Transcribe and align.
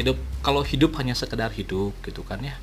hidup 0.00 0.16
kalau 0.40 0.64
hidup 0.64 0.96
hanya 0.98 1.12
sekedar 1.12 1.52
hidup 1.52 1.92
gitu 2.02 2.24
kan 2.24 2.40
ya. 2.40 2.56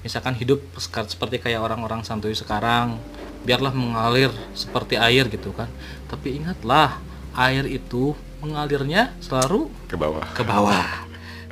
Misalkan 0.00 0.32
hidup 0.34 0.64
seperti 0.80 1.36
kayak 1.36 1.60
orang-orang 1.60 2.00
santuy 2.00 2.32
sekarang 2.32 2.96
biarlah 3.44 3.72
mengalir 3.76 4.32
seperti 4.56 4.96
air 4.96 5.28
gitu 5.28 5.52
kan. 5.52 5.68
Tapi 6.08 6.40
ingatlah 6.40 6.96
air 7.36 7.68
itu 7.68 8.16
mengalirnya 8.40 9.12
selalu 9.20 9.68
Ke 9.84 9.96
bawah. 10.00 10.24
ke 10.32 10.42
bawah. 10.42 10.88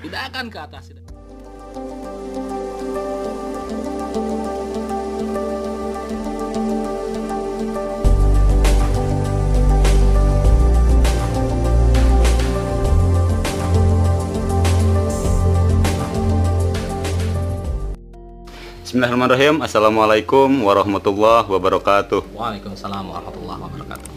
Tidak 0.00 0.22
akan 0.32 0.48
ke 0.48 0.58
atas 0.58 0.88
Bismillahirrahmanirrahim. 18.88 19.60
Assalamualaikum 19.60 20.64
warahmatullahi 20.64 21.44
wabarakatuh. 21.44 22.24
Waalaikumsalam 22.32 23.04
warahmatullahi 23.04 23.60
wabarakatuh 23.60 24.08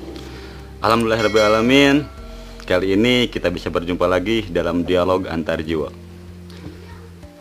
Alhamdulillahirrahmanirrahim. 0.79 2.07
Kali 2.63 2.95
ini 2.95 3.27
kita 3.27 3.51
bisa 3.51 3.67
berjumpa 3.67 4.07
lagi 4.07 4.47
dalam 4.47 4.87
dialog 4.87 5.27
antar 5.27 5.59
jiwa. 5.59 5.91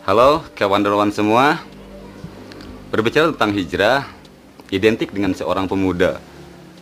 Halo 0.03 0.43
kawan-kawan 0.59 1.15
semua. 1.15 1.63
Berbicara 2.91 3.31
tentang 3.31 3.55
hijrah, 3.55 4.11
identik 4.67 5.15
dengan 5.15 5.31
seorang 5.31 5.71
pemuda. 5.71 6.19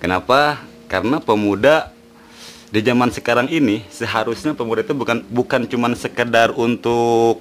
Kenapa? 0.02 0.66
Karena 0.90 1.22
pemuda 1.22 1.94
di 2.74 2.82
zaman 2.82 3.14
sekarang 3.14 3.54
ini 3.54 3.86
seharusnya 3.94 4.58
pemuda 4.58 4.82
itu 4.82 4.98
bukan 4.98 5.22
bukan 5.30 5.70
cuman 5.70 5.94
sekedar 5.94 6.58
untuk 6.58 7.38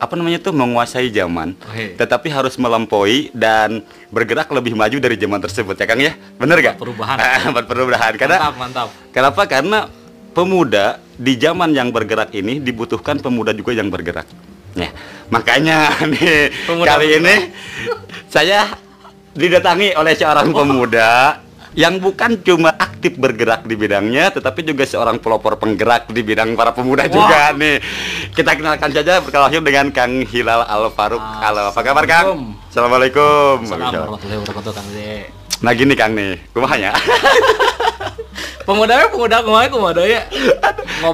apa 0.00 0.16
namanya 0.16 0.40
tuh 0.40 0.56
menguasai 0.56 1.12
zaman, 1.12 1.52
Oke. 1.60 1.92
tetapi 2.00 2.32
harus 2.32 2.56
melampaui 2.56 3.28
dan 3.36 3.84
bergerak 4.08 4.48
lebih 4.48 4.72
maju 4.72 4.96
dari 4.96 5.20
zaman 5.20 5.36
tersebut 5.36 5.76
ya 5.76 5.84
Kang 5.84 6.00
ya, 6.00 6.16
bener 6.40 6.56
gak? 6.64 6.80
Perubahan. 6.80 7.20
Perubahan 7.68 8.12
karena 8.16 8.48
mantap 8.48 8.56
mantap 8.56 8.88
Kenapa? 9.12 9.42
Karena 9.44 9.78
pemuda 10.32 10.96
di 11.20 11.36
zaman 11.36 11.76
yang 11.76 11.92
bergerak 11.92 12.32
ini 12.32 12.64
dibutuhkan 12.64 13.20
pemuda 13.20 13.52
juga 13.52 13.76
yang 13.76 13.92
bergerak. 13.92 14.24
Ya, 14.72 14.88
makanya 15.28 15.92
nih 16.16 16.48
Pemuda 16.64 16.96
kali 16.96 17.06
bergerak. 17.12 17.20
ini 17.20 17.34
saya 18.32 18.72
didatangi 19.36 19.92
oleh 20.00 20.16
seorang 20.16 20.48
pemuda 20.48 21.38
yang 21.76 22.00
bukan 22.00 22.40
cuma 22.40 22.72
aktif 23.00 23.16
bergerak 23.16 23.64
di 23.64 23.80
bidangnya, 23.80 24.28
tetapi 24.28 24.60
juga 24.60 24.84
seorang 24.84 25.16
pelopor 25.24 25.56
penggerak 25.56 26.12
di 26.12 26.20
bidang 26.20 26.52
para 26.52 26.76
pemuda 26.76 27.08
juga 27.08 27.48
nih. 27.56 27.80
Kita 28.36 28.52
kenalkan 28.52 28.92
saja 28.92 29.24
berkelahi 29.24 29.56
dengan 29.64 29.88
Kang 29.88 30.20
Hilal 30.28 30.68
Al 30.68 30.92
Faruk. 30.92 31.16
Halo, 31.16 31.72
apa 31.72 31.80
kabar 31.80 32.04
Kang? 32.04 32.60
Assalamualaikum. 32.68 33.64
Assalamualaikum 33.64 34.04
warahmatullahi 34.04 34.38
wabarakatuh 34.44 34.72
Kang. 34.76 34.86
Nah 35.64 35.72
gini 35.72 35.96
Kang 35.96 36.12
nih, 36.12 36.44
kumahnya. 36.52 36.92
Pemuda 38.68 38.92
ya, 38.92 39.08
pemuda 39.08 39.40
ke 39.40 39.48
mana 39.50 39.66
pemuda 39.72 40.02
ya? 40.04 40.20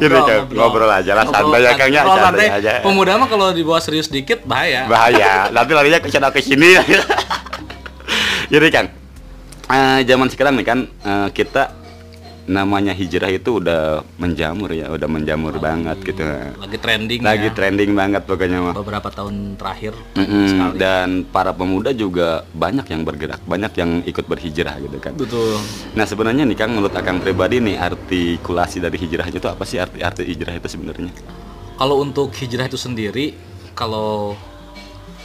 Gini, 0.02 0.18
Kang, 0.18 0.50
ngobrol 0.50 0.90
aja 0.90 1.12
lah, 1.14 1.24
santai 1.24 1.62
ya, 1.62 1.72
Kang, 1.78 1.88
ya, 1.94 2.02
Ngobrol 2.02 2.24
santai 2.26 2.46
santai. 2.50 2.60
aja. 2.60 2.70
Pemuda 2.82 3.12
mah 3.16 3.28
kalau 3.30 3.54
dibawa 3.54 3.78
serius 3.78 4.10
dikit 4.10 4.42
bahaya. 4.42 4.84
bahaya 4.90 5.48
nanti 5.54 5.70
larinya 5.72 6.02
ke 6.02 6.10
sana 6.10 6.34
ke 6.34 6.42
sini 6.42 6.76
jadi 8.52 8.66
kang 8.74 8.86
eh, 9.68 10.00
zaman 10.02 10.28
sekarang 10.28 10.54
nih 10.54 10.66
kan 10.66 10.78
eh, 10.86 11.28
kita 11.30 11.84
namanya 12.46 12.94
hijrah 12.94 13.26
itu 13.28 13.58
udah 13.58 14.06
menjamur 14.16 14.70
ya 14.70 14.86
udah 14.86 15.10
menjamur 15.10 15.58
banget 15.58 15.98
gitu 16.00 16.22
Lagi 16.54 16.78
trending 16.78 17.18
lagi 17.20 17.50
ya. 17.50 17.52
trending 17.52 17.90
banget 17.90 18.22
pokoknya 18.22 18.62
mah 18.62 18.70
Beberapa 18.72 19.10
tahun 19.10 19.58
terakhir 19.58 19.98
sekali. 20.14 20.78
dan 20.78 21.26
para 21.26 21.50
pemuda 21.50 21.90
juga 21.90 22.46
banyak 22.54 22.86
yang 22.86 23.02
bergerak 23.02 23.42
banyak 23.42 23.72
yang 23.74 23.90
ikut 24.06 24.22
berhijrah 24.24 24.78
gitu 24.78 24.94
kan 24.96 25.18
Betul. 25.18 25.58
nah 25.92 26.06
sebenarnya 26.06 26.46
nih 26.46 26.54
kang 26.54 26.70
menurut 26.70 26.94
akang 26.94 27.18
pribadi 27.18 27.58
nih 27.58 27.82
artikulasi 27.82 28.78
dari 28.78 28.94
hijrah 28.96 29.26
itu 29.26 29.42
apa 29.42 29.66
sih 29.66 29.82
arti 29.82 29.98
arti 30.00 30.22
hijrah 30.24 30.54
itu 30.54 30.68
sebenarnya 30.68 31.10
Kalau 31.74 31.98
untuk 31.98 32.30
hijrah 32.32 32.64
itu 32.64 32.78
sendiri, 32.78 33.34
kalau 33.74 34.32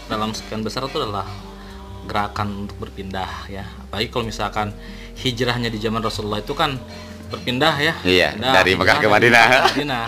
dalam 0.06 0.34
sekian 0.34 0.60
besar 0.60 0.84
itu 0.84 0.98
adalah 0.98 1.24
gerakan 2.12 2.68
untuk 2.68 2.76
berpindah 2.84 3.48
ya. 3.48 3.64
Apalagi 3.88 4.12
kalau 4.12 4.28
misalkan 4.28 4.76
hijrahnya 5.16 5.72
di 5.72 5.80
zaman 5.80 6.04
Rasulullah 6.04 6.44
itu 6.44 6.52
kan 6.52 6.76
berpindah 7.32 7.76
ya. 7.80 7.94
Iya, 8.04 8.36
Pindah, 8.36 8.52
dari 8.60 8.76
Mekah 8.76 8.98
ke 9.00 9.08
Madinah. 9.08 9.48
Madinah. 9.72 10.08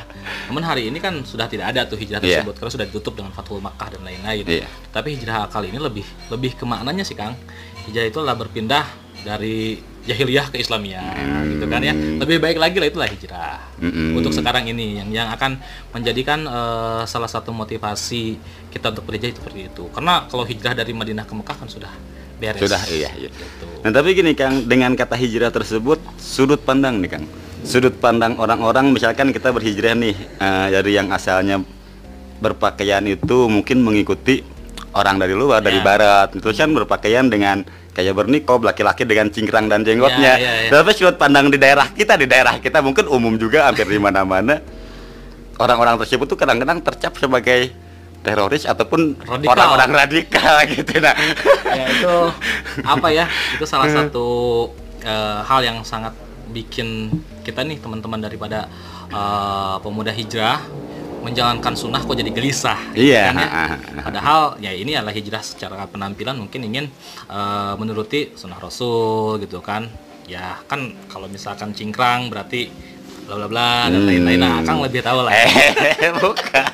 Namun 0.52 0.64
hari 0.68 0.92
ini 0.92 1.00
kan 1.00 1.24
sudah 1.24 1.48
tidak 1.48 1.72
ada 1.72 1.88
tuh 1.88 1.96
hijrah 1.96 2.20
Iya. 2.20 2.44
tersebut 2.44 2.60
karena 2.60 2.72
sudah 2.76 2.86
ditutup 2.92 3.14
dengan 3.16 3.32
Fathul 3.32 3.64
Makkah 3.64 3.96
dan 3.96 4.04
lain-lain. 4.04 4.44
Iya. 4.44 4.68
Tapi 4.92 5.16
hijrah 5.16 5.48
kali 5.48 5.72
ini 5.72 5.80
lebih 5.80 6.04
lebih 6.28 6.60
ke 6.60 6.68
maknanya 6.68 7.08
sih 7.08 7.16
Kang. 7.16 7.40
Hijrah 7.88 8.12
itu 8.12 8.20
adalah 8.20 8.36
berpindah 8.36 8.84
dari 9.24 9.80
jahiliyah 10.04 10.52
ke 10.52 10.60
Islamiyah 10.60 11.48
gitu 11.48 11.66
kan 11.72 11.80
ya. 11.80 11.96
Lebih 11.96 12.38
baik 12.44 12.58
lagi 12.60 12.78
lah 12.80 12.88
itulah 12.92 13.08
hijrah. 13.08 13.60
Mm-mm. 13.80 14.20
Untuk 14.20 14.36
sekarang 14.36 14.68
ini 14.68 15.00
yang 15.00 15.10
yang 15.10 15.28
akan 15.32 15.60
menjadikan 15.96 16.44
eh, 16.44 17.02
salah 17.08 17.32
satu 17.32 17.56
motivasi 17.56 18.36
kita 18.72 18.92
untuk 18.92 19.08
berhijrah 19.08 19.32
itu 19.32 19.40
seperti 19.40 19.62
itu. 19.72 19.84
Karena 19.96 20.28
kalau 20.28 20.44
hijrah 20.44 20.76
dari 20.76 20.92
Madinah 20.92 21.24
ke 21.24 21.34
Mekah 21.34 21.56
kan 21.56 21.68
sudah 21.72 21.92
beres. 22.36 22.60
Sudah, 22.60 22.82
iya, 22.92 23.10
iya. 23.16 23.30
Gitu. 23.32 23.66
Nah 23.84 23.92
tapi 23.96 24.12
gini 24.12 24.36
Kang, 24.36 24.68
dengan 24.68 24.92
kata 25.00 25.16
hijrah 25.16 25.52
tersebut 25.54 26.04
sudut 26.20 26.60
pandang 26.60 27.00
nih 27.00 27.12
Kang. 27.20 27.26
Sudut 27.64 27.96
pandang 27.96 28.36
orang-orang 28.36 28.92
misalkan 28.92 29.32
kita 29.32 29.56
berhijrah 29.56 29.96
nih 29.96 30.16
eh, 30.20 30.68
dari 30.74 31.00
yang 31.00 31.08
asalnya 31.16 31.64
berpakaian 32.44 33.08
itu 33.08 33.48
mungkin 33.48 33.80
mengikuti 33.80 34.44
orang 34.92 35.16
dari 35.16 35.32
luar 35.32 35.64
dari 35.64 35.80
Ya. 35.80 35.86
barat. 35.88 36.36
Terus 36.36 36.60
kan 36.60 36.76
berpakaian 36.76 37.32
dengan 37.32 37.64
kayak 37.94 38.14
bernikob 38.18 38.66
laki-laki 38.66 39.06
dengan 39.06 39.30
cingkrang 39.30 39.70
dan 39.70 39.86
jenggotnya. 39.86 40.36
Ya, 40.36 40.68
ya, 40.68 40.68
ya. 40.68 40.82
Tapi 40.82 40.92
sudut 40.98 41.16
pandang 41.16 41.54
di 41.54 41.62
daerah 41.62 41.88
kita 41.94 42.18
di 42.18 42.26
daerah 42.26 42.58
kita 42.58 42.82
mungkin 42.82 43.06
umum 43.08 43.38
juga 43.38 43.70
hampir 43.70 43.86
di 43.86 44.02
mana-mana 44.02 44.60
orang-orang 45.62 46.02
tersebut 46.02 46.26
tuh 46.26 46.38
kadang-kadang 46.38 46.82
tercap 46.82 47.14
sebagai 47.16 47.74
teroris 48.24 48.64
ataupun 48.64 49.20
Radikal. 49.20 49.52
orang-orang 49.52 49.92
radikal 50.08 50.64
gitu 50.74 50.96
nah. 51.04 51.12
ya 51.70 51.86
itu 51.92 52.16
apa 52.88 53.08
ya? 53.12 53.26
Itu 53.60 53.68
salah 53.68 53.92
satu 53.92 54.28
eh, 55.04 55.40
hal 55.44 55.62
yang 55.62 55.84
sangat 55.84 56.16
bikin 56.50 57.12
kita 57.44 57.62
nih 57.68 57.84
teman-teman 57.84 58.24
daripada 58.24 58.72
eh, 59.12 59.76
pemuda 59.84 60.16
hijrah 60.16 60.64
menjalankan 61.24 61.74
sunnah 61.74 62.04
kok 62.04 62.14
jadi 62.14 62.30
gelisah. 62.30 62.76
Iya, 62.92 63.32
kan 63.32 63.40
ya? 63.40 63.48
ha, 63.48 63.64
ha, 63.64 63.76
ha. 63.80 64.02
Padahal 64.04 64.42
ya 64.60 64.72
ini 64.76 64.94
adalah 64.94 65.16
hijrah 65.16 65.40
secara 65.40 65.88
penampilan 65.88 66.36
mungkin 66.36 66.62
ingin 66.68 66.86
eh, 67.32 67.74
menuruti 67.80 68.36
sunnah 68.36 68.60
Rasul 68.60 69.40
gitu 69.40 69.64
kan. 69.64 69.88
Ya 70.28 70.60
kan 70.68 70.92
kalau 71.08 71.26
misalkan 71.28 71.72
cingkrang 71.72 72.28
berarti 72.28 72.68
bla 73.24 73.40
bla 73.40 73.48
bla 73.48 73.70
dan 73.88 74.04
Hmm. 74.04 74.08
lain-lain. 74.12 74.40
Nah, 74.40 74.60
Kang 74.62 74.84
lebih 74.84 75.00
tahu 75.00 75.24
lah. 75.24 75.32
Eh, 75.32 76.12
bukan. 76.24 76.68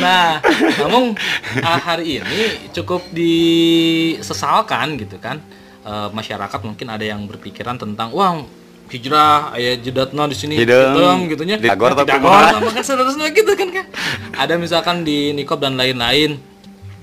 Nah, 0.00 0.38
namun 0.80 1.12
uh, 1.60 1.80
hari 1.82 2.18
ini 2.18 2.70
cukup 2.70 3.06
disesalkan 3.10 4.98
gitu 4.98 5.16
kan 5.16 5.38
Uh, 5.80 6.12
masyarakat 6.12 6.60
mungkin 6.60 6.92
ada 6.92 7.00
yang 7.00 7.24
berpikiran 7.24 7.80
tentang 7.80 8.12
wah 8.12 8.44
hijrah 8.90 9.54
ayah 9.54 9.78
jedatna 9.78 10.26
di 10.26 10.36
sini 10.36 10.54
hitam 10.58 11.30
gitunya. 11.30 11.56
Di 11.56 11.70
Tagor 11.70 11.94
Nah, 11.94 12.58
tapi 12.58 12.82
sama 12.82 13.02
kan 13.06 13.30
gitu 13.30 13.52
kan 13.54 13.68
kan 13.70 13.86
ada 14.34 14.54
misalkan 14.58 15.06
di 15.06 15.30
nikob 15.32 15.62
dan 15.62 15.78
lain-lain. 15.78 16.36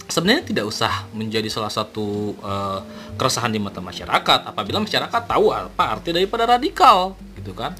Sebenarnya 0.07 0.43
tidak 0.47 0.65
usah 0.71 1.03
menjadi 1.11 1.51
salah 1.51 1.71
satu 1.71 2.31
uh, 2.39 2.79
keresahan 3.19 3.51
di 3.51 3.59
mata 3.59 3.83
masyarakat. 3.83 4.39
Apabila 4.47 4.79
masyarakat 4.79 5.21
tahu 5.27 5.51
apa 5.51 5.99
arti 5.99 6.15
daripada 6.15 6.47
radikal 6.47 7.15
gitu 7.35 7.51
kan 7.55 7.75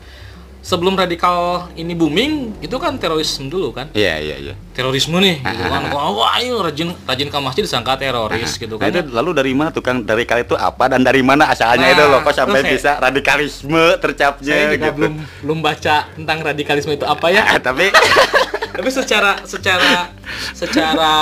sebelum 0.60 0.94
radikal 0.94 1.38
ini 1.74 1.92
booming 1.92 2.32
itu 2.60 2.76
kan 2.76 2.96
terorisme 2.96 3.48
dulu 3.48 3.72
kan? 3.72 3.88
Iya, 3.92 4.20
iya, 4.20 4.36
iya. 4.38 4.54
terorisme 4.72 5.18
nih 5.18 5.40
gitu 5.40 5.64
kan. 5.64 5.82
Wah, 5.94 6.12
wah 6.12 6.32
ayo 6.36 6.60
rajin 6.60 6.92
rajin 7.02 7.28
ke 7.28 7.38
masjid 7.38 7.64
disangka 7.64 7.96
teroris 7.96 8.56
gitu 8.56 8.76
Nah, 8.76 8.84
kan. 8.84 8.94
itu 8.94 9.10
lalu 9.10 9.30
dari 9.34 9.52
mana 9.52 9.70
tukang 9.70 10.02
dari 10.02 10.24
kali 10.24 10.44
itu 10.44 10.54
apa 10.54 10.88
dan 10.88 11.02
dari 11.02 11.20
mana 11.20 11.48
asalnya 11.48 11.82
Nah, 11.84 11.94
itu 11.94 12.04
loh? 12.04 12.20
Kok 12.22 12.34
sampai 12.36 12.62
saya- 12.62 12.72
bisa 12.72 12.92
radikalisme 12.98 13.84
tercapnya 13.98 14.54
saya 14.54 14.66
juga 14.70 14.86
gitu. 14.86 14.96
belum 14.96 15.14
belum 15.42 15.60
baca 15.62 15.96
tentang 16.10 16.38
radikalisme 16.42 16.92
itu 16.92 17.06
apa 17.06 17.28
ya. 17.28 17.44
Tapi 17.68 17.86
tapi 18.76 18.90
secara 18.90 19.42
secara 19.42 20.14
secara 20.52 21.14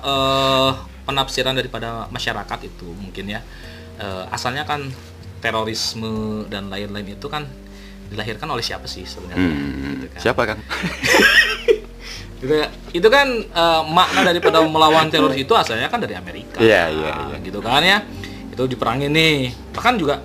eh, 0.00 0.70
penafsiran 1.02 1.52
daripada 1.52 2.08
masyarakat 2.08 2.58
itu 2.64 2.88
mungkin 2.94 3.28
ya 3.28 3.40
eh, 3.96 4.24
asalnya 4.28 4.62
kan 4.62 4.88
terorisme 5.42 6.08
dan 6.46 6.70
lain-lain 6.70 7.12
itu 7.12 7.26
kan 7.26 7.44
dilahirkan 8.12 8.46
oleh 8.46 8.60
siapa 8.60 8.84
sih 8.84 9.02
sebenarnya 9.02 9.40
Hmm, 9.42 9.92
Gitu 9.96 10.06
kan. 10.08 10.20
siapa 10.20 10.42
Kang? 10.48 10.60
Gitu 12.36 12.52
ya. 12.52 12.66
itu 12.90 13.06
kan 13.06 13.26
eh, 13.38 13.82
makna 13.86 14.20
daripada 14.24 14.58
melawan 14.60 15.06
teroris 15.06 15.38
itu 15.38 15.52
asalnya 15.52 15.86
kan 15.86 15.96
dari 15.96 16.12
Amerika 16.12 16.58
Iya, 16.58 16.90
iya, 16.90 17.10
iya. 17.24 17.36
gitu 17.38 17.58
kan 17.58 17.78
ya 17.80 18.02
itu 18.50 18.62
diperangi 18.66 19.06
nih 19.06 19.36
bahkan 19.70 19.94
juga 19.94 20.20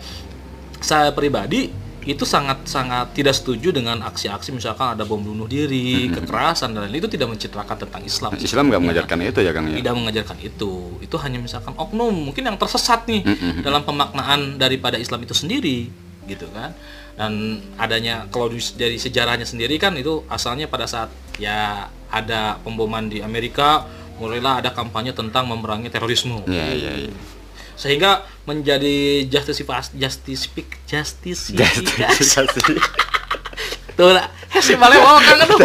saya 0.78 1.10
pribadi 1.12 1.70
itu 2.04 2.24
sangat-sangat 2.24 3.12
tidak 3.14 3.36
setuju 3.36 3.70
dengan 3.70 4.00
aksi-aksi 4.02 4.50
misalkan 4.50 4.96
ada 4.96 5.04
bom 5.04 5.20
bunuh 5.20 5.44
diri, 5.44 6.08
kekerasan 6.10 6.72
dan 6.72 6.88
lain 6.88 6.96
itu 6.98 7.12
tidak 7.12 7.28
mencitrakan 7.28 7.76
tentang 7.78 8.00
Islam. 8.02 8.32
Islam 8.34 8.72
nggak 8.72 8.80
mengajarkan 8.80 9.18
itu 9.26 9.40
ya 9.42 9.52
Kang 9.52 9.68
ya. 9.68 9.76
Tidak 9.76 9.92
mengajarkan 9.94 10.38
itu. 10.40 10.72
Itu 11.04 11.20
hanya 11.20 11.36
misalkan 11.38 11.76
oknum 11.76 12.16
mungkin 12.16 12.48
yang 12.48 12.56
tersesat 12.56 13.04
nih 13.06 13.28
dalam 13.60 13.84
pemaknaan 13.84 14.56
daripada 14.56 14.96
Islam 14.96 15.20
itu 15.20 15.36
sendiri, 15.36 15.92
gitu 16.24 16.48
kan. 16.50 16.72
Dan 17.18 17.58
adanya 17.82 18.30
kalau 18.30 18.54
dari 18.54 19.02
sejarahnya 19.02 19.44
sendiri 19.44 19.82
kan 19.82 19.98
itu 19.98 20.22
asalnya 20.30 20.70
pada 20.70 20.86
saat 20.86 21.10
ya 21.42 21.90
ada 22.14 22.62
pemboman 22.62 23.10
di 23.10 23.26
Amerika, 23.26 23.90
mulailah 24.22 24.62
ada 24.62 24.70
kampanye 24.72 25.18
tentang 25.18 25.50
memerangi 25.50 25.90
terorisme. 25.90 26.46
Iya 26.46 26.68
iya 26.78 26.94
iya. 27.10 27.14
sehingga 27.78 28.26
menjadi 28.50 29.30
justifikasi 29.30 29.94
justific 30.02 30.82
justifikasi 30.90 32.42
tuh 33.98 34.14
lah. 34.18 34.30
Si 34.58 34.74
balik 34.74 34.98
bawa 34.98 35.22
kan 35.22 35.46
tuh 35.46 35.58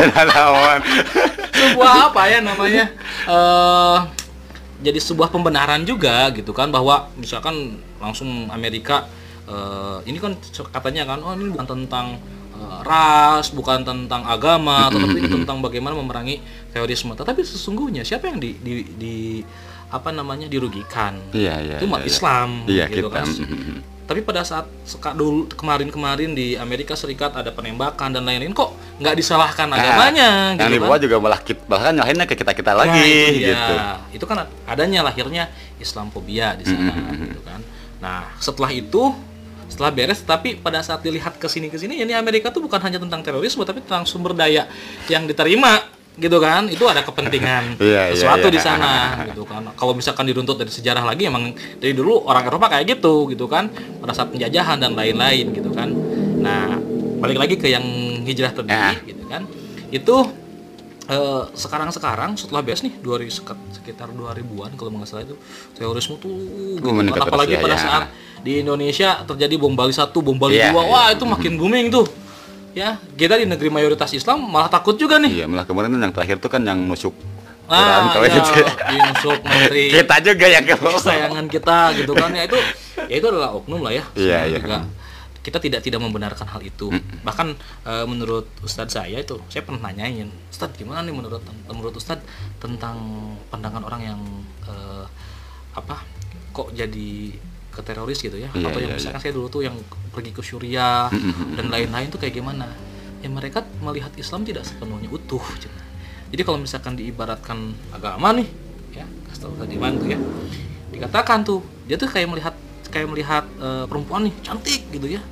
sebuah 1.53 2.13
apa 2.13 2.23
ya 2.29 2.39
namanya 2.45 2.85
eh 3.29 3.99
jadi 4.83 4.99
sebuah 4.99 5.31
pembenaran 5.31 5.87
juga 5.87 6.27
gitu 6.35 6.51
kan 6.51 6.69
bahwa 6.75 7.07
misalkan 7.15 7.79
langsung 8.03 8.51
Amerika 8.51 9.07
eh, 9.45 9.99
ini 10.05 10.19
kan 10.19 10.33
katanya 10.69 11.03
kan 11.05 11.19
oh 11.21 11.33
ini 11.33 11.51
bukan 11.51 11.67
tentang 11.69 12.07
eh, 12.53 12.79
ras 12.83 13.51
bukan 13.51 13.83
tentang 13.83 14.23
agama 14.23 14.87
tetapi 14.89 15.17
ini 15.17 15.29
tentang 15.41 15.59
bagaimana 15.59 15.95
memerangi 15.95 16.39
terorisme 16.71 17.13
tetapi 17.13 17.41
sesungguhnya 17.41 18.03
siapa 18.03 18.27
yang 18.27 18.39
di, 18.39 18.55
di, 18.57 18.73
di- 18.93 19.45
apa 19.89 20.09
namanya 20.09 20.49
dirugikan 20.49 21.21
Iya 21.31 21.61
iya. 21.61 21.77
itu 21.77 21.85
umat 21.85 22.01
iya, 22.01 22.05
iya. 22.05 22.13
Islam 22.13 22.49
Iya 22.65 22.85
gitu 22.89 23.09
kita. 23.09 23.17
kan. 23.21 23.27
Tapi 24.03 24.21
pada 24.25 24.41
saat 24.41 24.65
dulu 25.13 25.49
kemarin-kemarin 25.49 26.33
di 26.33 26.57
Amerika 26.57 26.93
Serikat 26.93 27.33
ada 27.33 27.49
penembakan 27.49 28.09
dan 28.11 28.25
lain-lain 28.25 28.53
kok 28.53 28.73
nggak 28.97 29.15
disalahkan 29.15 29.69
Nah, 29.69 29.77
agamanya 29.77 30.29
Yang 30.53 30.59
gitu 30.59 30.73
dibawa 30.75 30.97
kan. 30.97 31.01
juga 31.01 31.17
malah 31.21 31.41
kita, 31.41 31.61
bahkan 31.65 31.93
nyalahinnya 31.93 32.25
ke 32.25 32.35
kita 32.35 32.53
kita 32.53 32.73
Nah, 32.73 32.79
lagi 32.83 33.05
itu 33.05 33.33
dia. 33.37 33.49
gitu. 33.53 33.75
Itu 34.17 34.25
kan 34.25 34.37
adanya 34.65 35.01
lahirnya 35.05 35.45
Islamfobia 35.77 36.57
di 36.57 36.65
sana 36.65 36.93
gitu 37.13 37.41
kan. 37.45 37.61
Nah, 38.01 38.33
setelah 38.37 38.73
itu 38.73 39.13
setelah 39.73 39.89
beres 39.89 40.21
tapi 40.21 40.61
pada 40.61 40.85
saat 40.85 41.01
dilihat 41.01 41.41
ke 41.41 41.49
sini 41.49 41.73
ke 41.73 41.81
sini 41.81 42.05
ini 42.05 42.13
Amerika 42.13 42.53
tuh 42.53 42.61
bukan 42.61 42.77
hanya 42.85 43.01
tentang 43.01 43.25
terorisme 43.25 43.65
tapi 43.65 43.81
tentang 43.81 44.05
sumber 44.05 44.37
daya 44.37 44.69
yang 45.09 45.25
diterima 45.25 45.81
gitu 46.13 46.37
kan? 46.45 46.69
Itu 46.69 46.85
ada 46.85 47.01
kepentingan 47.01 47.77
Iya, 47.81 48.13
iya, 48.13 48.15
sesuatu 48.15 48.53
iya. 48.53 48.55
di 48.55 48.61
sana 48.61 48.93
gitu 49.33 49.49
kan? 49.49 49.65
Kalau 49.73 49.97
misalkan 49.97 50.29
diruntut 50.29 50.61
dari 50.61 50.69
sejarah 50.69 51.01
lagi 51.09 51.25
emang 51.25 51.57
dari 51.81 51.97
dulu 51.97 52.29
orang 52.29 52.45
Eropa 52.45 52.69
kayak 52.69 53.01
gitu 53.01 53.33
gitu 53.33 53.49
kan? 53.49 53.73
Pada 53.73 54.13
saat 54.13 54.29
penjajahan 54.29 54.77
dan 54.77 54.93
lain-lain 54.93 55.57
gitu 55.57 55.73
kan? 55.73 55.89
Nah 56.45 56.77
balik 57.23 57.39
lagi 57.41 57.55
ke 57.57 57.71
yang 57.73 57.85
hijrah 58.29 58.53
tadi 58.53 58.69
Ya. 58.69 58.93
gitu 59.09 59.25
kan? 59.25 59.49
Itu 59.89 60.29
eh, 61.09 61.43
sekarang-sekarang 61.53 62.37
setelah 62.37 62.63
beres 62.63 62.83
nih 62.83 62.95
2000 62.99 63.31
sek- 63.33 63.67
sekitar 63.73 64.11
2000-an 64.11 64.71
kalau 64.75 64.91
nggak 64.93 65.09
salah 65.09 65.25
itu 65.25 65.35
terorisme 65.75 66.15
tuh 66.17 66.31
gitu 66.79 66.91
meningkat 66.91 67.27
apalagi 67.27 67.59
ya, 67.59 67.61
pada 67.61 67.75
ya. 67.75 67.81
saat 67.81 68.03
di 68.43 68.63
Indonesia 68.63 69.23
terjadi 69.23 69.55
bom 69.57 69.75
Bali 69.75 69.91
satu 69.91 70.19
bom 70.19 70.35
Bali 70.35 70.59
Iya, 70.59 70.71
dua 70.71 70.83
iya. 70.83 70.91
wah 70.91 71.07
itu 71.11 71.25
makin 71.25 71.53
booming 71.59 71.91
tuh 71.91 72.07
ya 72.73 72.97
kita 73.15 73.37
di 73.37 73.47
negeri 73.47 73.69
mayoritas 73.69 74.11
Islam 74.11 74.47
malah 74.47 74.67
takut 74.67 74.95
juga 74.95 75.19
nih 75.19 75.43
Iya, 75.43 75.47
malah 75.47 75.67
kemarin 75.67 75.95
yang 75.95 76.15
terakhir 76.15 76.39
tuh 76.39 76.51
kan 76.51 76.63
yang 76.63 76.79
nusuk 76.79 77.15
ah 77.73 78.11
kalau 78.13 78.27
ya, 78.27 78.37
gitu. 78.37 78.63
diinusuk 78.91 79.39
menteri 79.47 79.85
Kita 79.95 80.17
juga 80.21 80.47
yang 80.51 80.65
ke 80.67 80.75
kesayangan 80.77 81.47
kita 81.49 81.79
gitu 81.97 82.13
kan 82.13 82.29
ya 82.35 82.45
itu 82.45 82.59
ya 83.09 83.15
itu 83.17 83.27
adalah 83.31 83.55
oknum 83.57 83.81
lah 83.81 83.93
ya 83.95 84.05
Iya, 84.13 84.39
iya. 84.51 84.59
Kita 85.43 85.59
tidak 85.59 85.83
tidak 85.83 86.01
membenarkan 86.01 86.47
hal 86.47 86.63
itu. 86.63 86.91
Bahkan 87.27 87.49
eh, 87.87 88.07
menurut 88.07 88.47
Ustadz 88.63 88.95
saya 88.95 89.19
itu 89.19 89.39
saya 89.51 89.67
pernah 89.67 89.91
nanyain 89.91 90.31
Ustadz 90.49 90.79
gimana 90.79 91.03
nih 91.03 91.15
menurut 91.15 91.43
menurut 91.67 91.95
Ustadz 91.99 92.27
tentang 92.63 92.97
pandangan 93.51 93.83
orang 93.83 94.03
yang 94.03 94.21
eh, 94.67 95.05
apa 95.75 96.07
kok 96.55 96.71
jadi 96.73 97.35
ke 97.73 97.81
teroris 97.81 98.21
gitu 98.21 98.37
ya? 98.37 98.53
Iya, 98.53 98.69
atau 98.69 98.81
yang 98.85 98.93
iya, 98.93 98.99
misalkan 99.01 99.21
saya 99.21 99.33
dulu 99.33 99.49
tuh 99.49 99.63
yang 99.65 99.77
pergi 100.13 100.31
ke 100.37 100.45
Suriah 100.45 101.09
dan 101.57 101.67
lain-lain 101.73 102.13
tuh 102.13 102.21
kayak 102.21 102.37
gimana? 102.37 102.69
Ya 103.25 103.31
mereka 103.33 103.65
melihat 103.81 104.13
Islam 104.19 104.45
tidak 104.45 104.67
sepenuhnya 104.69 105.09
utuh 105.09 105.41
jadi 106.33 106.43
kalau 106.49 106.59
misalkan 106.65 106.97
diibaratkan 106.97 107.77
agama 107.93 108.33
nih 108.33 108.49
ya 108.97 109.05
kasih 109.29 109.41
tahu 109.47 109.55
tadi 109.61 109.77
bantu 109.77 110.05
ya 110.09 110.19
dikatakan 110.89 111.45
tuh 111.45 111.61
dia 111.85 112.01
tuh 112.01 112.09
kayak 112.09 112.29
melihat 112.33 112.57
kayak 112.93 113.09
melihat 113.09 113.45
eh, 113.59 113.85
perempuan 113.89 114.29
nih 114.29 114.35
cantik 114.45 114.87
gitu 114.93 115.09
ya 115.09 115.23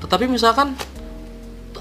tetapi 0.00 0.24
misalkan 0.26 0.72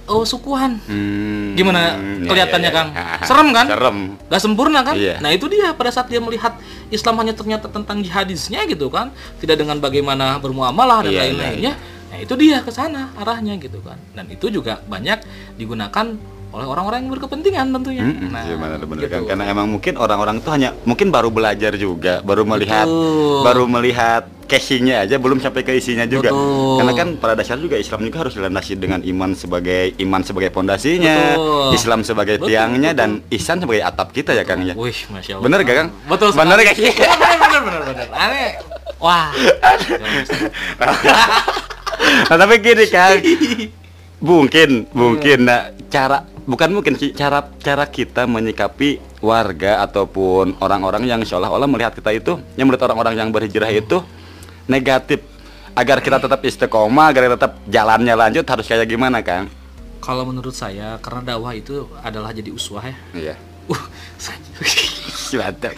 oh 0.07 0.23
sukuan 0.23 0.79
Hmm, 0.87 1.53
gimana 1.59 1.99
iya, 1.99 2.27
kelihatannya 2.31 2.71
iya, 2.71 2.79
iya. 2.79 2.87
Kang 2.87 2.89
serem 3.29 3.49
kan 3.51 3.65
Serem. 3.67 3.97
Gak 4.31 4.41
sempurna 4.41 4.79
kan? 4.83 4.95
Iya. 4.95 5.19
Nah 5.19 5.29
itu 5.35 5.45
dia 5.51 5.75
pada 5.75 5.91
saat 5.91 6.07
dia 6.07 6.23
melihat 6.23 6.55
Islam 6.87 7.19
hanya 7.19 7.35
ternyata 7.35 7.67
tentang 7.67 7.99
jihadisnya 7.99 8.63
gitu 8.71 8.87
kan, 8.87 9.11
tidak 9.43 9.59
dengan 9.59 9.79
bagaimana 9.83 10.39
bermuamalah 10.39 11.03
dan 11.03 11.11
Iya, 11.11 11.11
iya, 11.11 11.23
lain-lainnya. 11.27 11.73
Nah 12.07 12.17
itu 12.23 12.33
dia 12.39 12.63
ke 12.63 12.71
sana 12.71 13.11
arahnya 13.19 13.59
gitu 13.59 13.83
kan. 13.83 13.99
Dan 14.15 14.31
itu 14.31 14.47
juga 14.47 14.79
banyak 14.87 15.19
digunakan 15.59 16.15
oleh 16.47 16.67
orang-orang 16.67 17.03
yang 17.03 17.11
berkepentingan 17.11 17.67
tentunya. 17.75 18.03
Mm-mm, 18.07 18.31
nah, 18.31 18.43
iya 18.47 18.55
benar 18.55 18.79
benar 18.87 19.03
gitu. 19.03 19.11
kan 19.11 19.21
karena 19.27 19.43
emang 19.51 19.67
mungkin 19.67 19.93
orang-orang 19.99 20.39
tuh 20.39 20.51
hanya 20.55 20.71
mungkin 20.87 21.11
baru 21.11 21.27
belajar 21.27 21.75
juga 21.75 22.23
baru 22.23 22.47
melihat 22.47 22.87
Betul. 22.87 23.43
baru 23.43 23.63
melihat 23.67 24.23
casingnya 24.47 25.03
aja 25.03 25.19
belum 25.19 25.43
sampai 25.43 25.61
ke 25.61 25.75
isinya 25.75 26.07
juga 26.07 26.31
Betul. 26.31 26.79
karena 26.79 26.93
kan 26.95 27.07
pada 27.19 27.33
dasarnya 27.35 27.67
juga 27.67 27.77
Islam 27.77 27.99
juga 28.07 28.17
harus 28.25 28.33
dilandasi 28.39 28.73
dengan 28.79 29.03
iman 29.03 29.35
sebagai 29.35 29.93
iman 29.99 30.21
sebagai 30.23 30.49
pondasinya. 30.49 31.35
Islam 31.75 32.07
sebagai 32.07 32.39
Betul, 32.39 32.55
tiangnya 32.55 32.95
betul. 32.95 33.01
dan 33.03 33.09
ihsan 33.35 33.59
sebagai 33.59 33.83
atap 33.83 34.15
kita 34.15 34.31
ya 34.31 34.47
Kang 34.47 34.63
ya 34.63 34.73
Wih, 34.73 34.95
masya 35.11 35.37
Allah. 35.37 35.43
bener 35.43 35.59
gak 35.67 35.75
Kang 35.75 35.89
Betul. 36.07 36.31
bener 36.31 36.57
gak 36.63 36.75
sih 36.79 36.91
bener 36.95 37.61
bener 37.61 37.61
bener 37.61 37.81
bener. 37.91 38.07
Aneh. 38.15 38.51
Wah. 38.97 39.29
nah, 42.31 42.37
tapi 42.39 42.55
gini 42.63 42.85
Kang 42.89 43.19
mungkin 44.17 44.89
mungkin 44.95 45.45
nah, 45.45 45.69
cara 45.93 46.25
bukan 46.47 46.73
mungkin 46.73 46.97
sih 46.97 47.13
cara 47.13 47.45
cara 47.61 47.85
kita 47.85 48.25
menyikapi 48.25 48.97
warga 49.21 49.83
ataupun 49.85 50.57
orang-orang 50.63 51.05
yang 51.05 51.21
seolah-olah 51.21 51.69
melihat 51.69 51.93
kita 51.93 52.09
itu 52.15 52.39
yang 52.57 52.71
melihat 52.71 52.89
orang-orang 52.89 53.13
yang 53.19 53.29
berhijrah 53.29 53.69
itu 53.69 54.01
negatif 54.67 55.19
agar 55.73 55.97
kita 55.99 56.17
tetap 56.17 56.39
istiqomah 56.41 57.09
agar 57.09 57.21
kita 57.23 57.35
tetap 57.35 57.53
jalannya 57.65 58.13
lanjut 58.13 58.43
harus 58.43 58.65
kayak 58.65 58.85
gimana 58.85 59.19
Kang 59.19 59.47
Kalau 59.97 60.23
menurut 60.23 60.53
saya 60.53 60.95
karena 60.97 61.35
dakwah 61.35 61.51
itu 61.51 61.83
adalah 61.99 62.31
jadi 62.31 62.49
uswah 62.49 62.83
ya. 62.83 62.97
iya 63.13 63.35
Uh, 63.67 63.75
Mantap. 65.35 65.75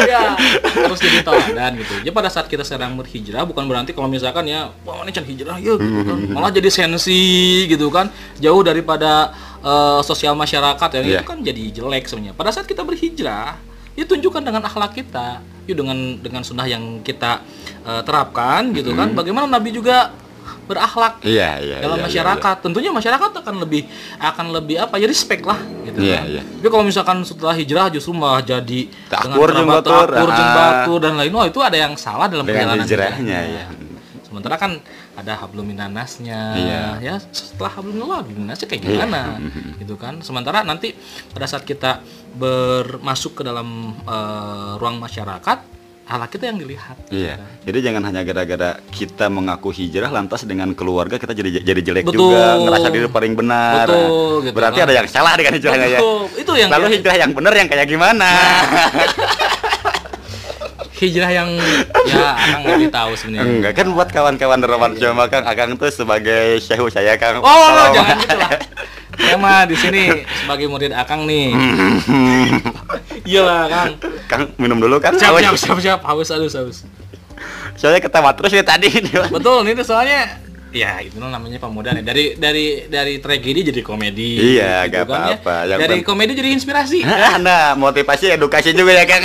ya 0.00 0.34
harus 0.74 0.98
jadi 0.98 1.22
teladan 1.22 1.72
gitu. 1.78 1.94
Ya 2.02 2.10
pada 2.10 2.26
saat 2.26 2.46
kita 2.46 2.62
sedang 2.62 2.94
berhijrah 2.94 3.42
bukan 3.44 3.66
berarti 3.66 3.90
kalau 3.90 4.06
misalkan 4.06 4.46
ya 4.46 4.74
wah 4.82 5.02
ini 5.02 5.10
can 5.10 5.22
hijrah 5.22 5.54
ya 5.56 5.74
gitu 5.74 6.02
kan. 6.02 6.18
Malah 6.34 6.50
jadi 6.50 6.66
sensi 6.66 7.22
gitu 7.66 7.90
kan. 7.90 8.10
Jauh 8.38 8.62
daripada 8.62 9.30
eh, 9.60 10.00
sosial 10.02 10.34
masyarakat 10.34 10.88
ya 10.90 11.00
Iya. 11.00 11.20
itu 11.20 11.24
kan 11.24 11.38
jadi 11.40 11.62
jelek 11.72 12.04
sebenarnya. 12.06 12.34
Pada 12.34 12.50
saat 12.50 12.66
kita 12.66 12.82
berhijrah 12.82 13.54
ya 14.00 14.04
tunjukkan 14.08 14.40
dengan 14.40 14.64
akhlak 14.64 14.96
kita. 14.96 15.44
Yuk 15.68 15.76
dengan 15.84 15.98
dengan 16.24 16.40
sunnah 16.40 16.64
yang 16.64 17.04
kita 17.04 17.44
eh, 17.84 18.00
terapkan 18.08 18.72
gitu 18.72 18.96
kan. 18.96 19.12
Bagaimana 19.12 19.44
Nabi 19.44 19.76
juga 19.76 20.16
berakhlak 20.70 21.26
iya 21.26 21.58
iya 21.58 21.76
dalam 21.82 21.98
iya, 21.98 22.06
iya, 22.06 22.06
masyarakat 22.06 22.56
tentunya 22.62 22.90
masyarakat 22.94 23.30
akan 23.42 23.54
lebih 23.66 23.82
akan 24.22 24.46
lebih 24.54 24.76
apa 24.78 25.02
ya 25.02 25.06
respect 25.10 25.42
lah 25.42 25.58
gitu 25.82 25.98
Iya, 25.98 26.22
kan. 26.22 26.26
iya. 26.30 26.42
tapi 26.46 26.68
kalau 26.70 26.84
misalkan 26.86 27.16
setelah 27.26 27.54
hijrah 27.58 27.90
justru 27.90 28.14
malah 28.14 28.38
jadi 28.38 28.86
Takur 29.10 29.50
jeung 29.50 29.66
kerabat 29.66 29.82
batur, 29.82 30.06
takur 30.14 30.30
jeung 30.30 30.50
ah. 30.54 30.98
dan 31.02 31.12
lain 31.18 31.32
wah 31.34 31.46
itu 31.50 31.58
ada 31.58 31.74
yang 31.74 31.98
salah 31.98 32.30
dalam 32.30 32.46
dengan 32.46 32.70
perjalanan 32.70 32.86
hijrahnya 32.86 33.38
hijrahnya. 33.42 33.66
ya 33.66 33.66
sementara 34.30 34.54
kan 34.54 34.78
ada 35.14 35.36
hablum 35.36 35.66
minanasnya 35.66 36.38
Iya. 36.54 36.82
ya 37.02 37.14
setelah 37.30 37.70
hablum 37.74 37.98
minanasnya 38.30 38.66
kayak 38.66 38.82
Iya. 38.82 38.90
gimana 38.94 39.22
gitu 39.76 39.94
kan 39.94 40.22
sementara 40.22 40.62
nanti 40.62 40.94
pada 41.30 41.44
saat 41.44 41.62
kita 41.62 42.00
bermasuk 42.34 43.38
ke 43.38 43.42
dalam 43.42 43.94
eh, 44.00 44.72
ruang 44.78 44.96
masyarakat 44.96 45.82
akhlak 46.10 46.30
kita 46.34 46.50
yang 46.50 46.58
dilihat 46.58 46.98
gitu 47.06 47.22
Iya, 47.22 47.38
kan. 47.38 47.46
jadi 47.70 47.78
jangan 47.86 48.02
hanya 48.02 48.26
gara-gara 48.26 48.82
kita 48.90 49.30
mengaku 49.30 49.70
hijrah 49.70 50.10
lantas 50.10 50.42
dengan 50.42 50.74
keluarga 50.74 51.14
kita 51.14 51.30
jadi 51.30 51.62
jadi 51.62 51.80
jelek 51.86 52.10
Betul. 52.10 52.34
juga, 52.34 52.58
ngerasa 52.58 52.86
diri 52.90 53.06
paling 53.06 53.38
benar. 53.38 53.86
Betul, 53.86 54.42
gitu 54.42 54.54
Berarti 54.58 54.78
kan. 54.82 54.86
ada 54.90 54.94
yang 54.98 55.06
salah 55.06 55.38
dengan 55.38 55.54
hijrahnya 55.54 55.86
ya. 55.86 56.00
Itu 56.34 56.52
yang 56.58 56.66
Lalu 56.66 56.98
hijrah 56.98 57.14
yang 57.14 57.30
benar 57.30 57.54
yang 57.54 57.70
kayak 57.70 57.86
gimana? 57.86 58.26
hijrah 61.00 61.30
yang 61.32 61.48
ya 62.06 62.28
akan 62.32 62.60
lebih 62.66 62.88
tahu 62.88 63.12
sebenarnya 63.12 63.50
Enggak 63.50 63.72
kan 63.74 63.86
buat 63.90 64.08
kawan-kawan 64.08 64.60
Roman 64.60 64.92
Joma 64.94 65.26
Kang 65.26 65.44
Akang 65.44 65.74
tuh 65.74 65.88
sebagai 65.88 66.56
syehu 66.58 66.86
saya 66.86 67.14
Kang. 67.14 67.38
Oh, 67.38 67.44
Kalau- 67.44 67.92
jangan 67.92 68.16
gitu 68.18 68.36
lah. 68.36 68.50
Saya 69.12 69.36
mah 69.36 69.62
di 69.64 69.76
sini 69.76 70.02
sebagai 70.38 70.64
murid 70.66 70.92
Akang 70.92 71.24
nih. 71.24 71.52
Iya 73.22 73.40
lah, 73.42 73.62
Kang. 73.66 73.90
Kang 74.26 74.42
minum 74.56 74.78
dulu 74.78 74.96
kan. 74.96 75.12
Siap, 75.12 75.36
siap, 75.36 75.54
siap, 75.54 75.78
siap. 75.78 76.00
Haus, 76.02 76.28
haus, 76.28 76.54
haus. 76.54 76.78
soalnya 77.72 77.98
ketawa 77.98 78.36
terus 78.36 78.52
ya 78.52 78.60
tadi 78.60 78.92
betul 79.32 79.64
ini 79.64 79.72
tuh 79.72 79.86
soalnya 79.86 80.36
ya 80.68 81.00
itu 81.00 81.16
namanya 81.16 81.56
pemuda 81.56 81.90
nih 81.90 82.04
dari 82.04 82.24
dari 82.36 82.66
dari 82.84 83.16
tragedi 83.16 83.72
jadi 83.72 83.80
komedi 83.80 84.36
Iya, 84.36 84.84
gitu 84.84 84.92
gak 84.92 85.02
kan 85.02 85.08
ya. 85.08 85.24
apa-apa. 85.34 85.56
Yang 85.64 85.78
dari 85.80 85.96
pen- 85.96 86.04
komedi 86.04 86.32
jadi 86.36 86.50
inspirasi 86.52 86.98
nah 87.46 87.72
motivasi 87.74 88.36
edukasi 88.36 88.70
juga 88.70 88.92
ya 88.92 89.08
kang 89.08 89.24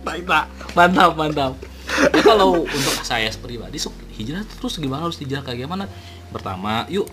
Baiklah, 0.00 0.48
mantap, 0.72 1.12
mantap. 1.12 1.52
Ya, 1.98 2.22
kalau 2.22 2.64
untuk 2.64 2.94
saya 3.02 3.28
pribadi, 3.34 3.76
sok 3.78 3.94
hijrah 4.14 4.42
terus 4.46 4.78
gimana 4.78 5.06
harus 5.06 5.18
hijrah? 5.18 5.42
Kayak 5.42 5.66
gimana? 5.66 5.84
Pertama, 6.30 6.86
yuk 6.92 7.08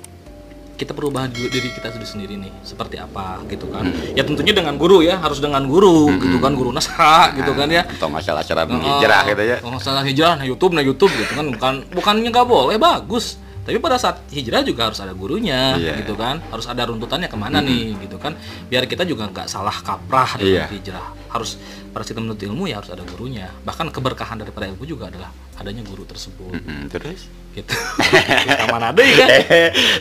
kita 0.76 0.92
perubahan 0.92 1.32
dulu 1.32 1.48
diri 1.48 1.72
kita 1.72 1.88
sendiri 2.04 2.36
nih 2.36 2.52
seperti 2.62 3.00
apa 3.00 3.40
gitu 3.48 3.72
kan? 3.72 3.88
Ya 4.12 4.28
tentunya 4.28 4.52
dengan 4.52 4.76
guru 4.76 5.00
ya 5.00 5.16
harus 5.24 5.40
dengan 5.40 5.64
guru 5.66 6.12
gitu 6.12 6.38
kan? 6.44 6.52
Guru 6.52 6.76
nasra 6.76 7.32
gitu 7.32 7.56
kan 7.56 7.72
ya? 7.72 7.88
atau 7.88 8.12
masalah 8.12 8.44
cara 8.44 8.68
hijrah 8.68 9.22
gitu 9.32 9.44
ya. 9.48 9.58
Masalah 9.64 10.04
hijrah, 10.04 10.34
nah 10.36 10.46
YouTube, 10.46 10.74
nah 10.76 10.84
YouTube 10.84 11.12
gitu 11.16 11.32
kan? 11.32 11.46
Bukan 11.48 11.74
bukannya 11.96 12.30
nggak 12.30 12.48
boleh 12.48 12.76
bagus. 12.76 13.40
Tapi 13.66 13.82
pada 13.82 13.98
saat 13.98 14.22
hijrah 14.30 14.62
juga 14.62 14.88
harus 14.88 15.02
ada 15.02 15.10
gurunya, 15.12 15.74
Iya. 15.74 15.98
gitu 16.00 16.14
kan, 16.14 16.38
harus 16.48 16.70
ada 16.70 16.86
runtutannya 16.86 17.26
ke 17.26 17.34
mana 17.34 17.58
nih, 17.60 17.98
gitu 17.98 18.16
kan, 18.16 18.38
biar 18.70 18.86
kita 18.86 19.02
juga 19.04 19.26
nggak 19.26 19.50
salah 19.50 19.74
kaprah 19.74 20.38
dalam 20.38 20.70
hijrah. 20.70 21.18
Harus 21.28 21.58
pada 21.90 22.06
kita 22.06 22.22
menuntut 22.22 22.46
ilmu 22.46 22.70
ya 22.70 22.78
harus 22.78 22.94
ada 22.94 23.02
gurunya. 23.04 23.50
Bahkan 23.66 23.90
keberkahan 23.90 24.38
daripada 24.38 24.70
ilmu 24.70 24.86
juga 24.86 25.10
adalah 25.10 25.34
adanya 25.58 25.82
guru 25.82 26.06
tersebut, 26.06 26.54
Mm, 26.54 26.88
terus 26.88 27.26
gitu. 27.56 27.72
Terus 27.72 28.54
ke 28.54 28.68
mana 28.68 28.92
deh 28.92 29.08
kan? 29.08 29.30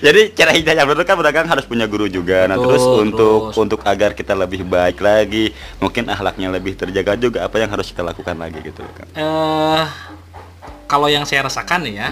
jadi 0.02 0.20
cara 0.34 0.50
hijrah 0.52 0.74
yang 0.74 0.88
benar 0.90 1.06
kan 1.06 1.14
pedagang 1.14 1.46
harus 1.46 1.62
punya 1.64 1.86
guru 1.86 2.10
juga 2.10 2.44
nah 2.44 2.58
Betul, 2.58 2.66
terus 2.66 2.84
untuk 2.84 3.40
terus. 3.48 3.56
untuk 3.56 3.80
agar 3.86 4.10
kita 4.12 4.34
lebih 4.34 4.66
baik 4.66 4.98
lagi 4.98 5.54
mungkin 5.78 6.10
akhlaknya 6.10 6.50
lebih 6.50 6.74
terjaga 6.74 7.14
juga 7.14 7.46
apa 7.46 7.54
yang 7.56 7.70
harus 7.70 7.86
kita 7.86 8.02
lakukan 8.02 8.34
lagi 8.34 8.58
gitu 8.58 8.82
kan 8.82 9.06
eh 9.14 9.86
kalau 10.84 11.06
yang 11.06 11.22
saya 11.22 11.46
rasakan 11.46 11.86
ya, 11.86 12.10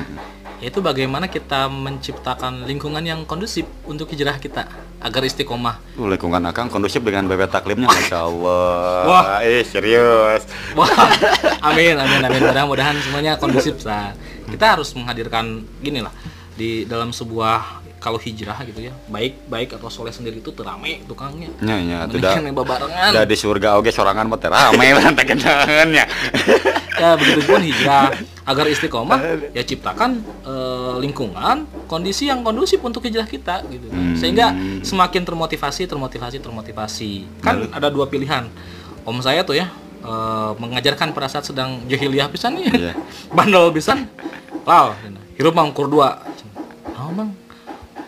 yaitu 0.62 0.78
bagaimana 0.78 1.26
kita 1.26 1.66
menciptakan 1.66 2.71
lingkungan 2.71 3.02
yang 3.02 3.26
kondusif 3.26 3.66
untuk 3.83 4.07
hijrah 4.14 4.38
kita 4.38 4.71
agar 5.02 5.26
istiqomah 5.26 5.83
Uh, 5.99 6.07
lingkungan 6.07 6.38
akang 6.47 6.71
kondusif 6.71 7.02
dengan 7.02 7.26
bebet 7.26 7.50
taklimnya 7.50 7.90
masya 7.90 8.23
Allah 8.23 9.02
Wah. 9.11 9.25
eh 9.42 9.66
serius 9.66 10.47
Wah, 10.78 10.87
amin, 11.66 11.99
amin, 11.99 12.23
amin. 12.23 12.42
Mudah-mudahan 12.49 12.97
semuanya 13.02 13.37
kondusif. 13.37 13.83
Nah, 13.83 14.14
kita 14.49 14.78
harus 14.78 14.95
menghadirkan 14.95 15.66
gini 15.83 16.00
lah 16.00 16.14
di 16.54 16.87
dalam 16.87 17.11
sebuah 17.11 17.82
kalau 18.02 18.18
hijrah 18.18 18.59
gitu 18.66 18.82
ya, 18.82 18.92
baik 19.06 19.47
baik 19.47 19.78
atau 19.78 19.87
soleh 19.87 20.11
sendiri 20.11 20.42
itu 20.42 20.50
terame 20.50 20.99
tukangnya. 21.06 21.47
nya 21.62 21.78
nya 21.78 21.99
tidak. 22.11 22.42
Udah 22.50 23.23
di 23.23 23.37
surga 23.38 23.78
oke 23.78 23.88
sorangan 23.88 24.26
mah 24.26 24.37
teh 24.37 24.50
rame 24.50 24.87
lantai 24.99 25.23
kenangannya. 25.25 26.04
Ya 26.92 27.16
begitu 27.16 27.42
pun 27.49 27.59
hijrah 27.59 28.14
agar 28.52 28.68
istiqomah 28.68 29.18
ya 29.50 29.64
ciptakan 29.64 30.23
eh, 30.44 30.94
lingkungan 31.00 31.64
kondisi 31.88 32.28
yang 32.28 32.44
kondusif 32.44 32.78
untuk 32.78 33.02
hijrah 33.02 33.25
kita 33.25 33.64
gitu 33.66 33.88
kan. 33.90 33.97
Hmm. 33.99 34.14
sehingga 34.14 34.52
semakin 34.85 35.25
termotivasi 35.25 35.88
termotivasi 35.88 36.38
termotivasi 36.38 37.11
kan 37.40 37.66
ada 37.73 37.88
dua 37.88 38.06
pilihan 38.06 38.47
om 39.02 39.18
saya 39.18 39.42
tuh 39.42 39.56
ya 39.56 39.66
eh, 39.99 40.50
mengajarkan 40.61 41.11
pada 41.11 41.26
saat 41.26 41.49
sedang 41.49 41.80
jahiliyah 41.88 42.28
pisan 42.28 42.61
nih 42.61 42.71
Iya. 42.71 42.94
bandel 43.32 43.73
pisan 43.73 44.06
law 44.62 44.94
hirup 45.35 45.56
mang 45.56 45.73
kur 45.73 45.88
dua 45.88 46.23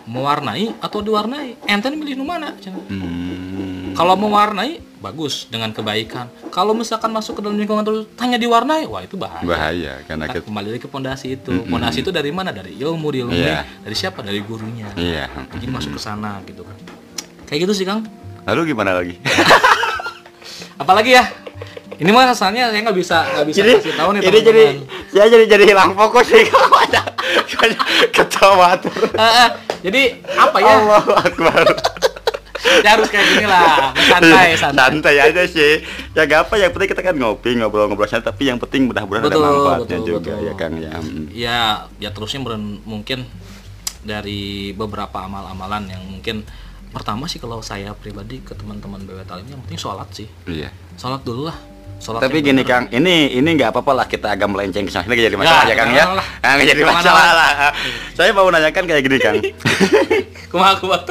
mewarnai 0.04 0.74
atau 0.82 1.00
diwarnai 1.00 1.56
enten 1.68 1.96
milih 1.96 2.18
nu 2.18 2.24
mana. 2.28 2.52
Hmm. 2.90 3.92
kalau 3.94 4.18
mewarnai 4.18 4.82
bagus 4.98 5.46
dengan 5.52 5.70
kebaikan 5.70 6.32
kalau 6.48 6.72
misalkan 6.72 7.12
masuk 7.12 7.38
ke 7.38 7.40
dalam 7.44 7.60
lingkungan 7.60 7.84
terus 7.84 8.08
tanya 8.16 8.40
diwarnai 8.40 8.88
wah 8.88 9.04
itu 9.04 9.20
bahaya 9.20 9.44
Bahaya 9.44 9.92
karena 10.08 10.24
Nah, 10.24 10.32
kita 10.32 10.44
kembali 10.48 10.68
lagi 10.72 10.80
ke 10.80 10.88
pondasi 10.88 11.36
itu. 11.36 11.52
Pondasi 11.68 12.00
itu 12.00 12.08
dari 12.08 12.32
mana? 12.32 12.48
Dari 12.48 12.80
ilmu, 12.80 13.06
di 13.12 13.18
ilmu. 13.20 13.36
Iya. 13.36 13.60
Dari 13.84 13.92
siapa? 13.92 14.24
Dari 14.24 14.40
gurunya. 14.40 14.88
Iya. 14.96 15.28
Jadi 15.52 15.66
masuk 15.68 15.92
ke 15.92 16.00
sana 16.00 16.40
gitu 16.48 16.64
kan. 16.64 16.72
Kayak 17.44 17.68
gitu 17.68 17.72
sih, 17.76 17.84
Kang. 17.84 18.08
Lalu 18.48 18.72
gimana 18.72 18.96
lagi? 18.96 19.20
Apalagi 20.80 21.12
ya? 21.12 21.28
Ini 22.00 22.08
mah 22.08 22.32
kesannya 22.32 22.72
saya 22.74 22.80
nggak 22.82 22.98
bisa 22.98 23.18
nggak 23.22 23.46
bisa 23.52 23.58
Jadi, 23.62 23.72
kasih 23.78 23.94
tahu 23.94 24.08
nih 24.18 24.20
ini 24.26 24.40
jadi 24.42 24.64
saya 25.14 25.26
jadi 25.30 25.44
jadi 25.46 25.64
hilang 25.70 25.94
fokus 25.94 26.26
nih 26.26 26.50
banyak 26.50 27.06
banyak 27.54 27.80
ketawa 28.10 28.74
terus. 28.82 29.14
Jadi 29.84 30.02
apa 30.32 30.56
ya? 30.64 30.72
Allahu 30.80 31.12
Akbar. 31.12 31.64
Ya 32.80 32.96
harus 32.96 33.12
kayak 33.12 33.26
gini 33.28 33.44
lah, 33.44 33.92
santai, 34.08 34.56
santai. 34.56 34.80
Santai 34.80 35.14
aja 35.20 35.42
sih. 35.44 35.84
Ya 36.16 36.24
gak 36.24 36.48
apa, 36.48 36.56
yang 36.56 36.72
penting 36.72 36.90
kita 36.96 37.04
kan 37.04 37.14
ngopi, 37.14 37.60
ngobrol-ngobrol 37.60 38.08
santai, 38.08 38.32
tapi 38.32 38.48
yang 38.48 38.56
penting 38.56 38.88
mudah-mudahan 38.88 39.28
ada 39.28 39.36
manfaatnya 39.36 39.98
betul, 40.00 40.08
juga 40.16 40.32
betul. 40.32 40.48
ya 40.48 40.52
Kang 40.56 40.74
ya. 40.80 40.92
Mm. 40.96 41.24
Ya, 41.36 41.60
ya 42.00 42.10
terusnya 42.10 42.40
mungkin 42.88 43.28
dari 44.00 44.72
beberapa 44.72 45.28
amal-amalan 45.28 45.92
yang 45.92 46.02
mungkin 46.08 46.48
pertama 46.88 47.28
sih 47.28 47.36
kalau 47.36 47.60
saya 47.60 47.92
pribadi 47.92 48.40
ke 48.40 48.56
teman-teman 48.56 49.04
BW 49.04 49.28
Talim 49.28 49.44
yang 49.44 49.60
penting 49.68 49.80
sholat 49.80 50.08
sih. 50.16 50.26
Iya. 50.48 50.72
Sholat 50.96 51.20
dulu 51.20 51.52
lah. 51.52 51.56
Sholat 51.96 52.20
Tapi 52.20 52.36
gini 52.38 52.60
bener. 52.60 52.68
Kang, 52.68 52.84
ini 52.90 53.32
ini 53.32 53.48
nggak 53.50 53.70
apa-apa 53.70 53.92
lah 53.94 54.06
kita 54.06 54.28
agak 54.30 54.46
melenceng 54.46 54.84
ke 54.84 54.92
sana. 54.92 55.06
Ini 55.06 55.24
jadi 55.24 55.36
masalah 55.36 55.62
Ya, 55.62 55.66
ya, 55.66 55.74
Kang 55.74 55.90
ya. 55.90 56.04
Nah, 56.38 56.52
nggak 56.52 56.68
jadi 56.68 56.82
masalah 56.84 57.28
lah. 57.32 57.50
Saya 58.12 58.30
mau 58.30 58.46
nanyakan 58.46 58.84
kayak 58.84 59.02
gini 59.02 59.18
Kang. 59.18 59.36
Kumaha 60.50 60.78
Kang? 60.78 61.02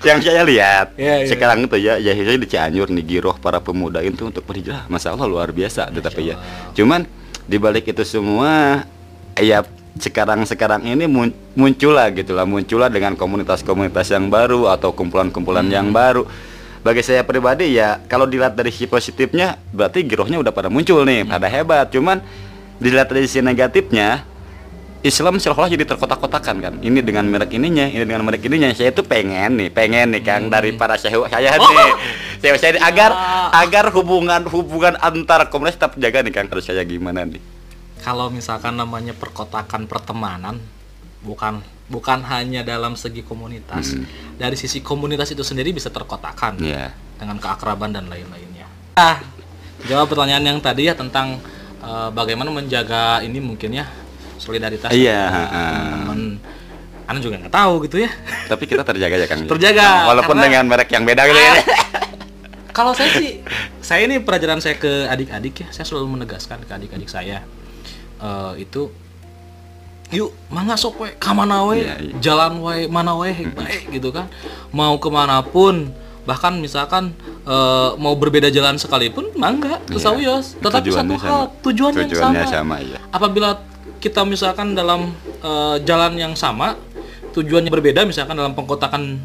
yang 0.00 0.18
saya 0.18 0.42
lihat 0.42 0.94
Ya, 0.94 1.22
ya. 1.22 1.26
sekarang 1.26 1.62
itu 1.62 1.76
ya 1.76 1.94
ya 1.96 2.10
saya 2.12 2.34
di 2.34 2.46
Cianjur 2.46 2.88
nih 2.88 3.04
giroh 3.04 3.36
para 3.36 3.58
pemuda 3.58 3.98
itu 4.00 4.24
untuk 4.24 4.42
berhijrah 4.42 4.86
Masya 4.86 5.14
Allah 5.14 5.26
luar 5.26 5.50
biasa 5.50 5.86
tetapi 5.88 6.20
ya 6.24 6.36
cuman 6.72 7.06
dibalik 7.44 7.86
itu 7.86 8.02
semua 8.02 8.82
ya 9.34 9.62
sekarang 9.94 10.42
sekarang 10.44 10.82
ini 10.84 11.06
mun- 11.06 11.34
muncul 11.52 11.90
lah 11.90 12.10
gitu 12.10 12.30
lah 12.32 12.42
muncul 12.42 12.78
lah 12.78 12.86
dengan 12.86 13.14
komunitas-komunitas 13.14 14.06
yang 14.08 14.26
baru 14.26 14.66
atau 14.68 14.90
kumpulan-kumpulan 14.90 15.62
Hmm. 15.64 15.74
yang 15.74 15.88
baru 15.90 16.26
bagi 16.80 17.00
saya 17.00 17.22
pribadi 17.22 17.72
ya 17.72 18.00
kalau 18.04 18.24
dilihat 18.24 18.52
dari 18.52 18.68
sisi 18.68 18.84
positifnya 18.84 19.58
berarti 19.68 20.02
girohnya 20.02 20.38
udah 20.38 20.50
pada 20.50 20.68
muncul 20.68 21.02
nih 21.02 21.22
Hmm. 21.22 21.30
pada 21.30 21.46
hebat 21.46 21.86
cuman 21.88 22.22
dilihat 22.76 23.06
dari 23.06 23.24
sisi 23.24 23.40
negatifnya 23.40 24.22
Islam 24.98 25.38
seolah-olah 25.38 25.70
jadi 25.70 25.86
terkotak-kotakan 25.86 26.56
kan. 26.58 26.74
Ini 26.82 27.06
dengan 27.06 27.22
merek 27.22 27.54
ininya, 27.54 27.86
ini 27.86 28.02
dengan 28.02 28.26
merek 28.26 28.42
ininya. 28.42 28.66
Saya 28.74 28.90
tuh 28.90 29.06
pengen 29.06 29.54
nih, 29.54 29.70
pengen 29.70 30.10
nih 30.10 30.26
Kang 30.26 30.50
dari 30.50 30.74
para 30.74 30.98
saya 30.98 31.22
Hmm. 31.22 31.30
Oh. 31.54 31.70
nih. 31.70 31.90
Saya 32.42 32.58
saya 32.58 32.82
agar 32.82 33.10
Wah. 33.14 33.62
agar 33.62 33.94
hubungan 33.94 34.42
hubungan 34.50 34.98
antara 34.98 35.46
komunitas 35.46 35.78
tetap 35.78 35.94
jaga 35.94 36.26
nih 36.26 36.34
Kang. 36.34 36.50
Harus 36.50 36.66
saya 36.66 36.82
gimana 36.82 37.22
nih? 37.22 37.38
kalau 37.98 38.26
misalkan 38.26 38.74
namanya 38.74 39.10
perkotakan 39.10 39.86
pertemanan 39.86 40.62
bukan 41.20 41.62
bukan 41.88 42.20
hanya 42.22 42.60
dalam 42.60 42.92
segi 42.92 43.20
komunitas 43.20 43.96
dari 44.34 44.54
sisi 44.54 44.78
komunitas 44.78 45.28
itu 45.28 45.40
sendiri 45.40 45.72
bisa 45.72 45.88
terkotakan 45.88 46.60
Iya. 46.60 46.92
dengan 47.16 47.36
keakraban 47.36 47.90
dan 47.90 48.06
lain-lainnya 48.06 48.68
ah 48.94 49.18
jawab 49.82 50.06
pertanyaan 50.06 50.44
yang 50.46 50.58
tadi 50.58 50.84
ya 50.84 50.92
tentang 50.92 51.40
eh, 51.78 52.08
bagaimana 52.10 52.50
menjaga 52.50 53.20
ini 53.20 53.38
mungkin 53.38 53.72
ya 53.72 53.88
solidaritas 54.36 54.92
Iya, 54.92 55.20
heeh. 55.26 55.72
teman-teman 55.72 56.20
Anda 57.04 57.18
juga 57.18 57.36
nggak 57.38 57.54
tahu 57.54 57.74
gitu 57.82 57.96
ya 57.98 58.10
Tapi 58.46 58.64
kita 58.64 58.84
terjaga 58.84 59.16
ya 59.16 59.24
Kang. 59.24 59.40
ya? 59.42 59.48
Terjaga, 59.48 59.88
Walaupun 60.06 60.36
karena- 60.36 60.44
dengan 60.44 60.64
merek 60.68 60.92
yang 60.92 61.02
beda 61.02 61.24
gitu 61.24 61.40
ya. 61.40 61.52
kalau 62.70 62.92
saya 62.92 63.10
sih 63.12 63.40
saya 63.80 64.04
ini 64.04 64.20
pelajaran 64.20 64.60
saya 64.60 64.76
ke 64.76 65.08
adik-adik 65.08 65.54
ya 65.58 65.68
saya 65.70 65.82
selalu 65.82 66.14
menegaskan 66.14 66.62
ke 66.62 66.70
adik-adik 66.70 67.08
saya 67.08 67.42
eh, 68.18 68.52
itu 68.60 68.92
yuk 70.10 70.32
mangga 70.48 70.74
sok 70.74 70.94
we 70.98 71.08
kamana 71.16 71.62
we 71.62 71.78
Iya, 71.78 71.94
iya. 71.98 72.12
jalan 72.18 72.52
we 72.58 72.86
mana 72.86 73.12
we 73.14 73.28
baik 73.50 73.92
gitu 73.92 74.08
kan 74.08 74.26
mau 74.70 74.96
ke 74.96 75.08
mana 75.08 75.40
pun 75.40 75.92
bahkan 76.24 76.52
misalkan 76.54 77.12
eh, 77.42 77.90
mau 77.94 78.12
berbeda 78.14 78.48
jalan 78.48 78.76
sekalipun 78.76 79.28
mangga 79.34 79.80
Iya. 79.82 79.94
kesawios 79.94 80.56
tetapi 80.56 80.88
satu 80.88 81.04
Tujuannya 81.04 81.18
hal 81.18 81.28
sama. 81.44 81.62
tujuan 81.62 81.92
yang 81.94 82.08
Tujuannya 82.08 82.44
sama, 82.44 82.54
sama, 82.54 82.76
iya. 82.80 82.98
apabila 83.08 83.48
kita 83.98 84.24
misalkan 84.24 84.72
dalam 84.72 85.12
eh, 85.38 85.76
jalan 85.82 86.12
yang 86.14 86.32
sama 86.32 86.76
tujuannya 87.30 87.68
berbeda 87.68 88.02
misalkan 88.02 88.34
dalam 88.34 88.52
pengkotakan 88.52 89.20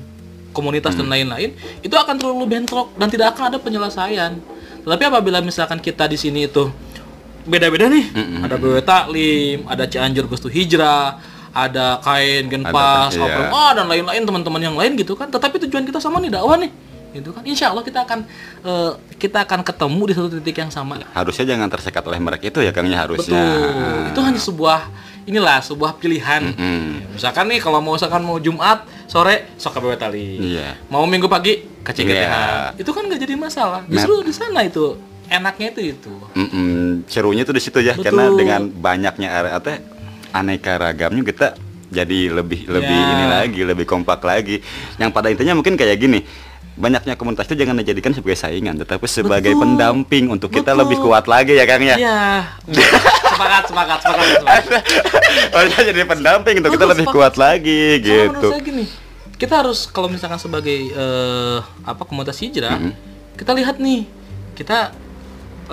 komunitas 0.52 0.94
Hmm. 0.94 1.02
dan 1.02 1.08
lain-lain 1.10 1.50
itu 1.80 1.92
akan 1.92 2.14
terlalu 2.14 2.46
bentrok 2.46 2.92
dan 2.94 3.08
tidak 3.08 3.34
akan 3.34 3.50
ada 3.50 3.58
penyelesaian 3.58 4.38
tetapi 4.80 5.04
apabila 5.06 5.40
misalkan 5.40 5.80
kita 5.80 6.06
di 6.06 6.14
sini 6.14 6.46
itu 6.46 6.68
beda-beda 7.44 7.92
nih 7.92 8.06
ada 8.44 8.56
BW 8.56 8.80
Taklim 8.84 9.60
ada 9.68 9.84
Cianjur 9.88 10.26
Gustu 10.32 10.48
Hijrah 10.48 11.20
ada 11.54 12.02
kain 12.02 12.50
Genpas 12.50 13.14
Ada, 13.14 13.30
iya. 13.30 13.54
Oh, 13.54 13.72
dan 13.78 13.86
lain-lain 13.86 14.26
teman-teman 14.26 14.62
yang 14.62 14.76
lain 14.76 14.98
gitu 14.98 15.14
kan 15.14 15.30
tetapi 15.30 15.62
tujuan 15.68 15.86
kita 15.86 16.02
sama 16.02 16.18
nih 16.18 16.34
dakwah 16.34 16.58
nih 16.58 16.72
gitu 17.14 17.30
kan 17.30 17.46
insya 17.46 17.70
Allah 17.70 17.86
kita 17.86 18.10
akan 18.10 18.26
eh, 18.66 18.92
kita 19.22 19.46
akan 19.46 19.62
ketemu 19.62 20.02
di 20.10 20.14
satu 20.18 20.28
titik 20.42 20.58
yang 20.66 20.74
sama 20.74 20.98
Harusnya 21.14 21.54
jangan 21.54 21.70
tersekat 21.70 22.02
oleh 22.10 22.18
merek 22.18 22.50
itu 22.50 22.60
ya 22.60 22.74
Kang 22.74 22.90
ya 22.90 23.06
harusnya. 23.06 23.38
Betul. 23.38 24.10
Itu 24.10 24.20
hanya 24.26 24.42
sebuah 24.42 24.80
inilah 25.30 25.62
sebuah 25.62 26.02
pilihan. 26.02 26.42
Mm-mm. 26.52 26.84
Ya, 27.00 27.08
Misalkan 27.14 27.46
nih 27.54 27.62
kalau 27.62 27.80
mau 27.80 27.94
misalkan 27.96 28.26
mau 28.26 28.42
Jumat 28.42 28.90
sore 29.06 29.54
sok 29.62 29.80
ke 29.80 29.96
Tali. 29.96 30.58
Iya. 30.58 30.76
Mau 30.90 31.06
Minggu 31.06 31.30
pagi 31.30 31.62
ke. 31.86 31.92
Iya. 32.02 32.74
Itu 32.76 32.92
kan 32.92 33.06
nggak 33.06 33.22
jadi 33.22 33.38
masalah. 33.38 33.86
Justru 33.86 34.26
di 34.26 34.34
sana 34.34 34.66
itu 34.66 34.98
enaknya 35.34 35.68
itu 35.72 35.82
itu 35.92 36.14
Mm-mm, 36.32 37.04
serunya 37.06 37.42
tuh 37.42 37.52
di 37.52 37.62
situ 37.62 37.80
ya 37.80 37.94
Betul. 37.94 38.06
karena 38.06 38.24
dengan 38.32 38.62
banyaknya 38.70 39.30
area 39.30 39.52
apa 39.58 39.82
aneka 40.32 40.78
ragamnya 40.78 41.24
kita 41.24 41.48
jadi 41.90 42.20
lebih 42.32 42.66
lebih 42.68 42.94
Ya. 42.96 43.10
ini 43.12 43.26
lagi 43.28 43.62
lebih 43.62 43.86
kompak 43.86 44.22
lagi 44.22 44.62
yang 44.96 45.10
pada 45.10 45.30
intinya 45.30 45.54
mungkin 45.54 45.74
kayak 45.74 45.98
gini 45.98 46.22
banyaknya 46.74 47.14
komunitas 47.14 47.46
itu 47.46 47.54
jangan 47.56 47.78
dijadikan 47.78 48.10
sebagai 48.12 48.34
saingan 48.36 48.74
tetapi 48.76 49.06
sebagai 49.06 49.54
Betul. 49.54 49.62
pendamping 49.62 50.26
untuk 50.28 50.50
kita 50.50 50.74
Betul. 50.74 50.82
lebih 50.82 50.98
kuat 51.00 51.26
lagi 51.28 51.54
ya 51.54 51.66
Kang 51.66 51.82
ya 51.82 51.96
Iya. 51.96 52.18
sepakat 53.24 53.64
sepakat, 53.66 54.00
sepakat. 54.02 54.64
Harusnya 55.52 55.82
jadi 55.86 56.02
pendamping 56.04 56.56
untuk 56.60 56.72
kita 56.72 56.82
Betul, 56.82 56.94
lebih 56.94 57.06
sepakat. 57.06 57.18
kuat 57.20 57.34
lagi 57.36 57.82
menurut 57.98 58.34
gitu 58.34 58.48
saya 58.50 58.62
gini, 58.64 58.86
kita 59.36 59.54
harus 59.56 59.80
kalau 59.86 60.08
misalkan 60.08 60.38
sebagai 60.38 60.78
eh, 60.90 61.58
apa 61.84 62.02
komunitas 62.04 62.38
hijrah, 62.38 62.74
Mhm. 62.74 62.92
kita 63.36 63.52
lihat 63.54 63.78
nih, 63.78 64.10
kita 64.54 64.94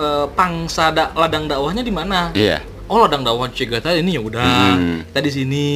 eh, 0.01 0.27
pangsa 0.31 0.89
da- 0.89 1.13
ladang 1.13 1.45
dakwahnya 1.45 1.81
di 1.81 1.93
mana? 1.93 2.33
iya 2.33 2.59
Oh 2.85 2.99
ladang 2.99 3.23
dakwah 3.23 3.47
Cigata 3.47 3.95
ini 3.95 4.11
ya 4.11 4.21
udah, 4.21 4.75
Mhm. 4.75 5.07
kita 5.07 5.19
di 5.21 5.31
sini, 5.31 5.67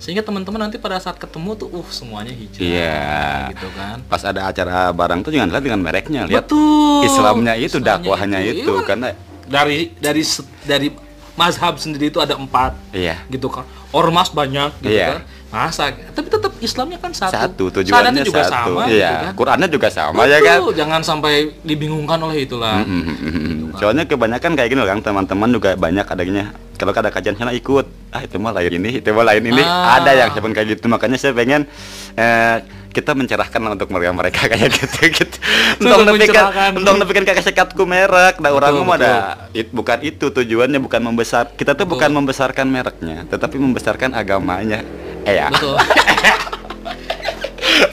sehingga 0.00 0.24
teman-teman 0.24 0.64
nanti 0.64 0.80
pada 0.80 0.96
saat 0.96 1.20
ketemu 1.20 1.52
tuh, 1.54 1.68
uh 1.68 1.84
semuanya 1.90 2.32
hijrah, 2.32 2.64
Iya. 2.64 3.52
gitu 3.52 3.68
kan? 3.70 4.00
pas 4.08 4.24
ada 4.24 4.48
acara 4.48 4.88
barang 4.88 5.20
tuh 5.20 5.28
jangan 5.28 5.52
lihat 5.52 5.60
dengan 5.60 5.84
mereknya 5.84 6.24
lihat 6.24 6.48
Betul. 6.48 7.04
Islamnya 7.04 7.52
itu 7.54 7.76
Islamnya 7.76 8.00
dakwahnya 8.00 8.38
itu. 8.40 8.64
itu, 8.64 8.72
Iya 8.72 8.80
kan? 8.80 8.86
karena 8.88 9.08
Dari 9.44 9.92
dari 9.94 10.24
dari 10.64 10.88
mazhab 11.34 11.76
sendiri 11.76 12.08
itu 12.08 12.16
ada 12.16 12.32
empat, 12.32 12.72
iya 12.92 13.20
gitu 13.28 13.52
kan? 13.52 13.68
Ormas 13.92 14.32
banyak, 14.32 14.72
gitu 14.80 14.88
Iya. 14.88 15.20
kan? 15.20 15.20
Masa, 15.54 15.94
tapi 16.10 16.26
tetap 16.26 16.50
Islamnya 16.58 16.98
kan 16.98 17.14
satu. 17.14 17.30
satu 17.30 17.64
tujuannya 17.78 18.26
juga 18.26 18.42
satu 18.42 18.74
sama, 18.74 18.90
iya 18.90 19.06
gitu 19.06 19.14
kan? 19.22 19.32
Qurannya 19.38 19.68
juga 19.70 19.88
sama 19.94 20.26
ya 20.26 20.38
kan 20.42 20.58
Betul, 20.58 20.74
jangan 20.74 21.00
sampai 21.06 21.34
dibingungkan 21.62 22.18
oleh 22.18 22.42
itulah. 22.42 22.82
Mm-mm. 22.82 23.78
Soalnya 23.78 24.02
kebanyakan 24.10 24.58
kayak 24.58 24.68
gini 24.74 24.82
loh 24.82 24.90
Kang, 24.90 25.06
teman-teman 25.06 25.48
juga 25.54 25.78
banyak 25.78 26.02
adanya 26.02 26.50
kalau 26.74 26.90
ada 26.90 27.10
kajian 27.10 27.38
sana 27.38 27.54
ikut. 27.54 27.86
Ah 28.10 28.22
itu 28.26 28.34
mah 28.38 28.50
lain 28.50 28.82
ini, 28.82 28.98
itu 28.98 29.08
mah 29.14 29.26
lain 29.26 29.44
ini. 29.46 29.62
Ah. 29.62 30.02
Ada 30.02 30.10
yang 30.14 30.28
siapa 30.34 30.50
kayak 30.50 30.78
gitu. 30.78 30.86
Makanya 30.90 31.16
saya 31.18 31.32
pengen 31.34 31.70
eh, 32.18 32.56
kita 32.94 33.10
mencerahkan 33.10 33.58
lah 33.58 33.74
untuk 33.74 33.90
mereka 33.90 34.14
mereka 34.14 34.40
kayak 34.50 34.70
gitu 34.70 35.10
gitu. 35.10 35.36
Entong 35.82 36.06
Untuk 36.06 36.14
nepikan, 36.14 36.44
entong 36.78 36.96
nepikan 37.02 37.22
kakek 37.26 37.42
sekatku 37.42 37.82
merek. 37.82 38.38
Nah 38.38 38.54
orang 38.54 38.78
mah 38.80 38.94
ada 38.94 39.12
it- 39.50 39.74
bukan 39.74 39.98
itu 40.00 40.30
tujuannya 40.30 40.78
bukan 40.78 41.02
membesar. 41.02 41.50
Kita 41.52 41.74
tuh 41.74 41.82
Betul. 41.84 41.98
bukan 41.98 42.10
membesarkan 42.14 42.66
mereknya, 42.70 43.26
tetapi 43.26 43.58
membesarkan 43.58 44.14
agamanya. 44.14 44.86
Eh 45.26 45.34
ya. 45.34 45.50
Betul. 45.50 45.74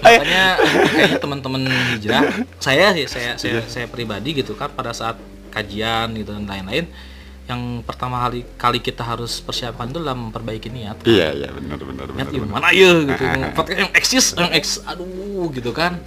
Makanya 0.01 0.45
kayaknya 0.61 1.17
teman-teman 1.17 1.61
hijrah, 1.95 2.21
saya 2.61 2.93
sih 2.93 3.05
saya 3.09 3.31
saya 3.37 3.59
Iya. 3.59 3.61
saya 3.65 3.85
pribadi 3.89 4.37
gitu 4.37 4.53
kan 4.53 4.69
pada 4.69 4.93
saat 4.93 5.17
kajian 5.51 6.13
gitu 6.15 6.31
dan 6.31 6.45
lain-lain 6.47 6.85
yang 7.49 7.81
pertama 7.83 8.21
kali 8.27 8.45
kali 8.55 8.79
kita 8.79 9.01
harus 9.01 9.41
persiapkan 9.41 9.89
itu 9.89 9.97
adalah 9.97 10.15
memperbaiki 10.15 10.69
niat. 10.69 11.03
Iya 11.03 11.33
iya 11.33 11.49
benar 11.49 11.81
benar 11.81 12.07
benar. 12.07 12.15
Niat 12.15 12.29
benar. 12.31 12.45
gimana 12.47 12.67
ya 12.71 12.91
gitu. 13.05 13.23
Yang 13.81 13.91
eksis 13.97 14.25
yang 14.37 14.51
eks 14.53 14.71
aduh 14.85 15.49
gitu 15.51 15.71
kan. 15.73 15.99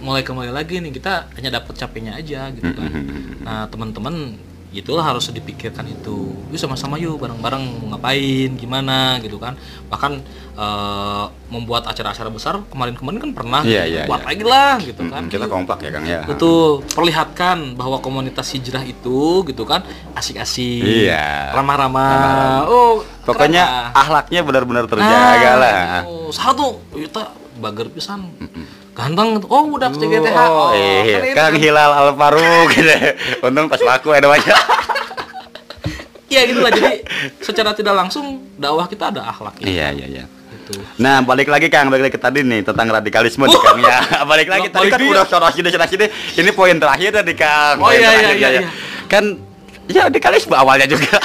Mulai 0.00 0.24
kembali 0.24 0.48
lagi 0.48 0.80
nih 0.80 0.96
kita 0.96 1.28
hanya 1.36 1.60
dapat 1.60 1.76
capeknya 1.76 2.16
aja 2.16 2.48
gitu 2.56 2.72
kan. 2.72 2.90
Nah, 3.44 3.68
teman-teman 3.68 4.40
itulah 4.70 5.02
harus 5.02 5.26
dipikirkan 5.28 5.82
itu. 5.84 6.30
Yuk 6.48 6.58
sama-sama 6.58 6.94
yuk 6.94 7.18
bareng-bareng 7.18 7.90
ngapain, 7.90 8.50
gimana 8.54 9.18
gitu 9.18 9.36
kan. 9.36 9.58
Bahkan 9.90 10.12
eh, 10.54 11.24
membuat 11.50 11.88
acara-acara 11.88 12.30
besar 12.30 12.54
kemarin-kemarin 12.68 13.18
kan 13.18 13.30
pernah 13.34 13.60
Iya, 13.64 13.82
iya, 13.84 14.02
buat 14.06 14.22
iya. 14.22 14.28
lagi 14.30 14.44
lah 14.44 14.74
gitu 14.78 15.02
kan. 15.08 15.22
Mm-mm, 15.26 15.32
kita 15.32 15.46
kompak 15.50 15.78
ya 15.82 15.90
Kang 15.90 16.06
ya. 16.06 16.20
Betul, 16.22 16.86
perlihatkan 16.86 17.74
bahwa 17.74 17.98
komunitas 17.98 18.46
hijrah 18.52 18.84
itu 18.84 19.42
gitu 19.44 19.62
kan 19.64 19.82
asik-asik, 20.14 20.84
Iya. 21.08 21.50
ramah-ramah. 21.56 22.68
Oh, 22.68 23.02
Pokoknya 23.26 23.62
keren 23.66 23.90
lah. 23.90 24.00
ahlaknya 24.06 24.40
benar-benar 24.46 24.84
terjaga 24.86 25.50
lah. 25.58 25.82
Oh, 26.06 26.30
satu 26.30 26.78
kita 26.92 27.39
bager 27.58 27.90
pisan. 27.90 28.30
Ganteng 28.94 29.42
oh 29.48 29.64
udah 29.74 29.90
ke 29.90 29.96
CGTH. 29.98 30.38
Oh, 30.46 30.70
iya. 30.76 31.18
ini 31.24 31.34
Kang 31.34 31.54
kan. 31.54 31.58
Hilal 31.58 31.90
Al 31.90 32.10
Faruq 32.14 32.68
gitu. 32.70 32.94
Untung 33.42 33.66
pas 33.66 33.80
laku 33.82 34.14
ada 34.14 34.30
banyak. 34.30 34.60
Iya 36.30 36.46
gitu 36.46 36.62
lah. 36.62 36.70
Jadi 36.70 37.02
secara 37.42 37.74
tidak 37.74 37.90
langsung 37.98 38.38
dakwah 38.54 38.86
kita 38.86 39.10
ada 39.10 39.34
akhlak 39.34 39.58
Iya, 39.66 39.90
iya, 39.90 40.06
iya. 40.06 40.24
gitu. 40.54 40.78
Nah, 41.02 41.26
balik 41.26 41.50
lagi 41.50 41.66
Kang, 41.66 41.90
balik 41.90 42.06
lagi 42.06 42.14
ke 42.14 42.22
tadi 42.22 42.46
nih 42.46 42.62
tentang 42.62 42.86
radikalisme 42.86 43.50
nih 43.50 43.58
Kang 43.58 43.82
ya. 43.82 43.98
Balik 44.30 44.46
lagi 44.46 44.70
tadi 44.70 44.86
Balik 44.86 44.92
kan 44.94 45.00
dia. 45.02 45.10
udah 45.10 45.24
sorot 45.26 45.50
sini 45.50 45.74
sini. 45.74 46.06
Ini 46.38 46.50
poin 46.54 46.78
terakhir 46.78 47.10
tadi 47.18 47.34
Kang. 47.34 47.82
Oh, 47.82 47.90
iya, 47.90 48.14
terakhir, 48.14 48.38
iya, 48.38 48.46
ya. 48.46 48.60
iya. 48.62 48.70
Kan 49.10 49.42
ya 49.90 50.06
radikalisme 50.06 50.54
awalnya 50.54 50.86
juga. 50.86 51.18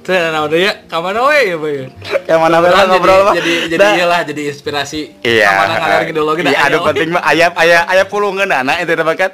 Tuh, 0.00 0.16
nah 0.16 0.48
udah 0.48 0.58
ya, 0.58 0.72
kamana 0.88 1.20
we 1.28 1.52
ya, 1.52 1.56
Boy. 1.60 1.76
Yang 2.24 2.40
mana 2.40 2.56
bela 2.64 2.88
ngobrol 2.88 3.20
mah. 3.28 3.34
jadi, 3.36 3.52
jadi, 3.68 3.86
iyalah 4.00 4.20
jadi 4.24 4.42
inspirasi. 4.48 5.00
Iya. 5.20 5.48
Kamana 5.52 5.74
ngalir 5.76 6.08
ideologi 6.08 6.40
dah. 6.40 6.52
Iya, 6.56 6.60
aduh 6.66 6.78
ayo. 6.80 6.86
penting 6.88 7.08
mah 7.12 7.22
ayam 7.28 7.52
ayam 7.52 7.82
ayam 7.84 8.06
pulungan 8.08 8.48
anak 8.48 8.76
itu 8.80 8.92
nama 8.96 9.12
kan. 9.12 9.30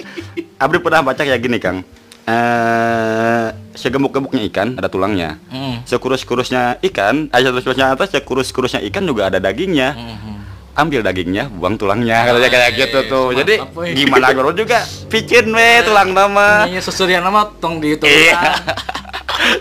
Abdi 0.59 0.79
pernah 0.83 1.01
baca 1.07 1.23
kayak 1.23 1.39
gini 1.39 1.59
Kang. 1.63 1.87
Eh, 2.27 3.47
segemuk-gemuknya 3.79 4.43
ikan 4.51 4.75
ada 4.75 4.91
tulangnya. 4.91 5.39
Mm. 5.55 5.87
Sekurus-kurusnya 5.87 6.83
ikan, 6.91 7.31
aja 7.31 7.55
kurusnya 7.55 7.95
atas, 7.95 8.11
sekurus-kurusnya 8.11 8.83
ikan 8.91 9.07
juga 9.07 9.31
ada 9.31 9.39
dagingnya. 9.39 9.95
Mhm. 9.95 10.35
Ambil 10.77 11.01
dagingnya, 11.07 11.49
buang 11.49 11.79
tulangnya. 11.79 12.27
Katanya 12.27 12.51
kayak 12.51 12.73
gitu 12.75 12.99
tuh. 13.07 13.25
Mantap, 13.31 13.41
Jadi 13.47 13.55
woy. 13.73 13.95
gimana 13.95 14.35
guru 14.35 14.51
juga 14.53 14.83
picin 15.07 15.47
we 15.55 15.81
tulang 15.87 16.11
nama. 16.13 16.67
Ini 16.67 16.83
susurian 16.83 17.23
nama 17.23 17.47
tong 17.63 17.79
di 17.79 17.95
itu. 17.95 18.05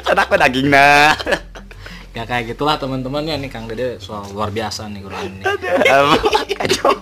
Cedak 0.06 0.32
we 0.32 0.38
dagingna. 0.40 1.16
Ya 2.16 2.24
kayak 2.24 2.56
gitulah 2.56 2.80
teman-teman 2.80 3.28
ya 3.28 3.36
nih 3.36 3.52
Kang 3.52 3.68
Dede 3.68 4.00
soal 4.00 4.24
luar 4.32 4.48
biasa 4.48 4.88
nih 4.88 5.04
Quran 5.04 5.24
ini. 5.36 5.44
Kacau. 6.56 6.96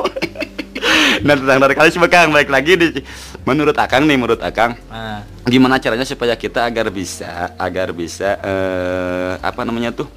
Nah 1.24 1.38
tentang 1.38 1.60
radikalisme 1.62 2.08
Kang, 2.10 2.34
balik 2.34 2.50
lagi 2.50 2.74
di 2.76 2.88
menurut 3.46 3.78
Akang 3.78 4.10
nih, 4.10 4.18
menurut 4.18 4.42
Akang 4.42 4.76
Nah, 4.90 5.22
gimana 5.46 5.78
caranya 5.78 6.04
supaya 6.04 6.34
kita 6.34 6.66
agar 6.66 6.90
bisa 6.90 7.54
agar 7.56 7.94
bisa 7.94 8.42
eh, 8.42 9.34
apa 9.40 9.62
namanya 9.64 9.94
tuh 9.94 10.10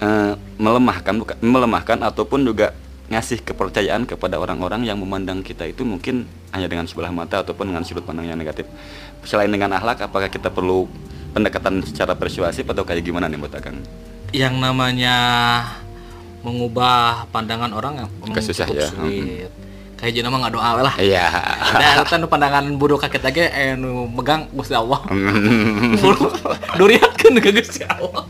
eh, 0.00 0.32
melemahkan 0.56 1.14
bukan 1.14 1.36
melemahkan 1.44 1.98
ataupun 2.00 2.42
juga 2.48 2.72
ngasih 3.06 3.46
kepercayaan 3.46 4.02
kepada 4.02 4.34
orang-orang 4.40 4.82
yang 4.82 4.98
memandang 4.98 5.44
kita 5.44 5.62
itu 5.68 5.86
mungkin 5.86 6.26
hanya 6.50 6.66
dengan 6.66 6.90
sebelah 6.90 7.14
mata 7.14 7.38
ataupun 7.44 7.70
dengan 7.70 7.86
sudut 7.86 8.02
pandang 8.02 8.26
yang 8.26 8.38
negatif 8.38 8.66
selain 9.22 9.46
dengan 9.46 9.78
akhlak 9.78 10.02
apakah 10.02 10.26
kita 10.26 10.50
perlu 10.50 10.90
pendekatan 11.36 11.84
secara 11.84 12.16
persuasif 12.16 12.64
atau 12.64 12.80
kayak 12.80 13.04
gimana 13.04 13.28
nih 13.28 13.36
buat 13.36 13.52
Akang? 13.52 13.76
yang 14.32 14.56
namanya 14.56 15.16
mengubah 16.40 17.28
pandangan 17.28 17.70
orang 17.70 18.00
yang 18.00 18.08
susah 18.40 18.64
cukup 18.64 18.80
ya. 18.80 18.88
sulit. 18.88 19.50
Kayak 19.96 20.12
jadi 20.12 20.24
nama 20.28 20.36
nggak 20.44 20.54
doa 20.54 20.70
lah. 20.82 20.94
Iya. 20.96 21.24
Ada 21.72 22.04
kan 22.04 22.20
pandangan 22.26 22.64
bodoh 22.76 22.96
kakek 22.96 23.22
lagi 23.22 23.48
eh 23.48 23.72
nu 23.72 24.04
megang 24.06 24.44
Gusti 24.52 24.76
Allah. 24.76 25.00
Hmm. 25.08 25.96
Duriatkeun 26.78 27.40
ke 27.40 27.50
Gusti 27.52 27.80
Allah. 27.84 28.24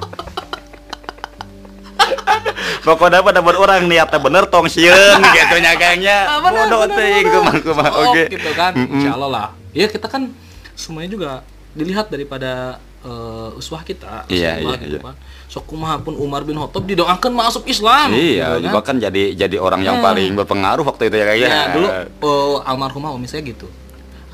Pokoknya 2.87 3.19
pada 3.19 3.43
buat 3.43 3.59
orang 3.59 3.91
niatnya 3.91 4.21
bener 4.23 4.47
tong 4.47 4.71
sieun 4.71 5.19
gitu 5.37 5.55
nyagangnya. 5.59 6.19
Ah, 6.29 6.39
benar, 6.39 6.71
Bodoh 6.71 6.87
teuing 6.87 7.27
kumaha 7.27 7.59
kumaha 7.59 7.91
Oh, 7.91 8.15
oke. 8.15 8.23
gitu 8.31 8.51
kan. 8.55 8.73
Mm-mm. 8.79 8.95
Insya 8.95 9.11
Allah 9.19 9.29
lah. 9.29 9.47
Ya 9.75 9.91
kita 9.91 10.07
kan 10.07 10.31
semuanya 10.79 11.11
juga 11.11 11.31
dilihat 11.75 12.07
daripada 12.09 12.79
eh, 13.07 13.59
uswah 13.59 13.87
kita. 13.87 14.27
Iya, 14.27 14.59
Rasulullah 14.59 14.79
iya, 14.79 14.85
gitu 14.85 14.99
iya. 14.99 15.07
kan. 15.07 15.17
Sok 15.47 15.65
kumaha 15.71 15.97
pun 16.03 16.19
Umar 16.19 16.43
bin 16.43 16.59
Khattab 16.59 16.83
didoakan 16.85 17.33
masuk 17.33 17.65
Islam. 17.71 18.11
Iya, 18.11 18.59
gitu 18.59 18.67
juga 18.67 18.81
kan 18.83 18.99
jadi 18.99 19.23
jadi 19.39 19.57
orang 19.63 19.87
yang 19.87 20.03
Hmm. 20.03 20.07
paling 20.11 20.35
berpengaruh 20.35 20.85
waktu 20.85 21.09
itu 21.09 21.17
ya 21.17 21.25
kayaknya. 21.31 21.49
Ya, 21.49 21.65
dulu 21.71 21.87
oh, 22.27 22.59
almarhumah 22.67 23.15
umi 23.15 23.31
saya 23.31 23.47
gitu. 23.47 23.71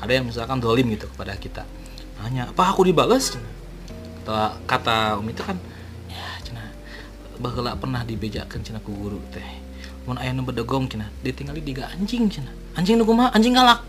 Ada 0.01 0.19
yang 0.19 0.25
misalkan 0.27 0.57
dolim 0.59 0.89
gitu 0.97 1.05
kepada 1.13 1.37
kita. 1.37 1.63
Nanya, 2.19 2.49
apa 2.51 2.73
aku 2.73 2.83
dibales? 2.83 3.37
Kata, 4.23 4.57
kata 4.67 4.95
umi 5.19 5.31
itu 5.35 5.43
kan, 5.43 5.55
ya 6.07 6.25
cina, 6.43 6.63
baheula 7.39 7.75
pernah 7.75 8.03
dibejakan 8.03 8.59
cina 8.63 8.79
ku 8.83 8.91
guru 8.95 9.19
teh. 9.31 9.43
Mun 10.03 10.19
aya 10.19 10.35
nu 10.35 10.43
bedegong 10.43 10.91
cina, 10.91 11.07
ditinggali 11.23 11.63
diga 11.63 11.87
anjing 11.91 12.27
cina. 12.27 12.51
Anjing 12.75 12.99
nu 12.99 13.07
kumaha? 13.07 13.31
Anjing 13.31 13.55
galak. 13.55 13.83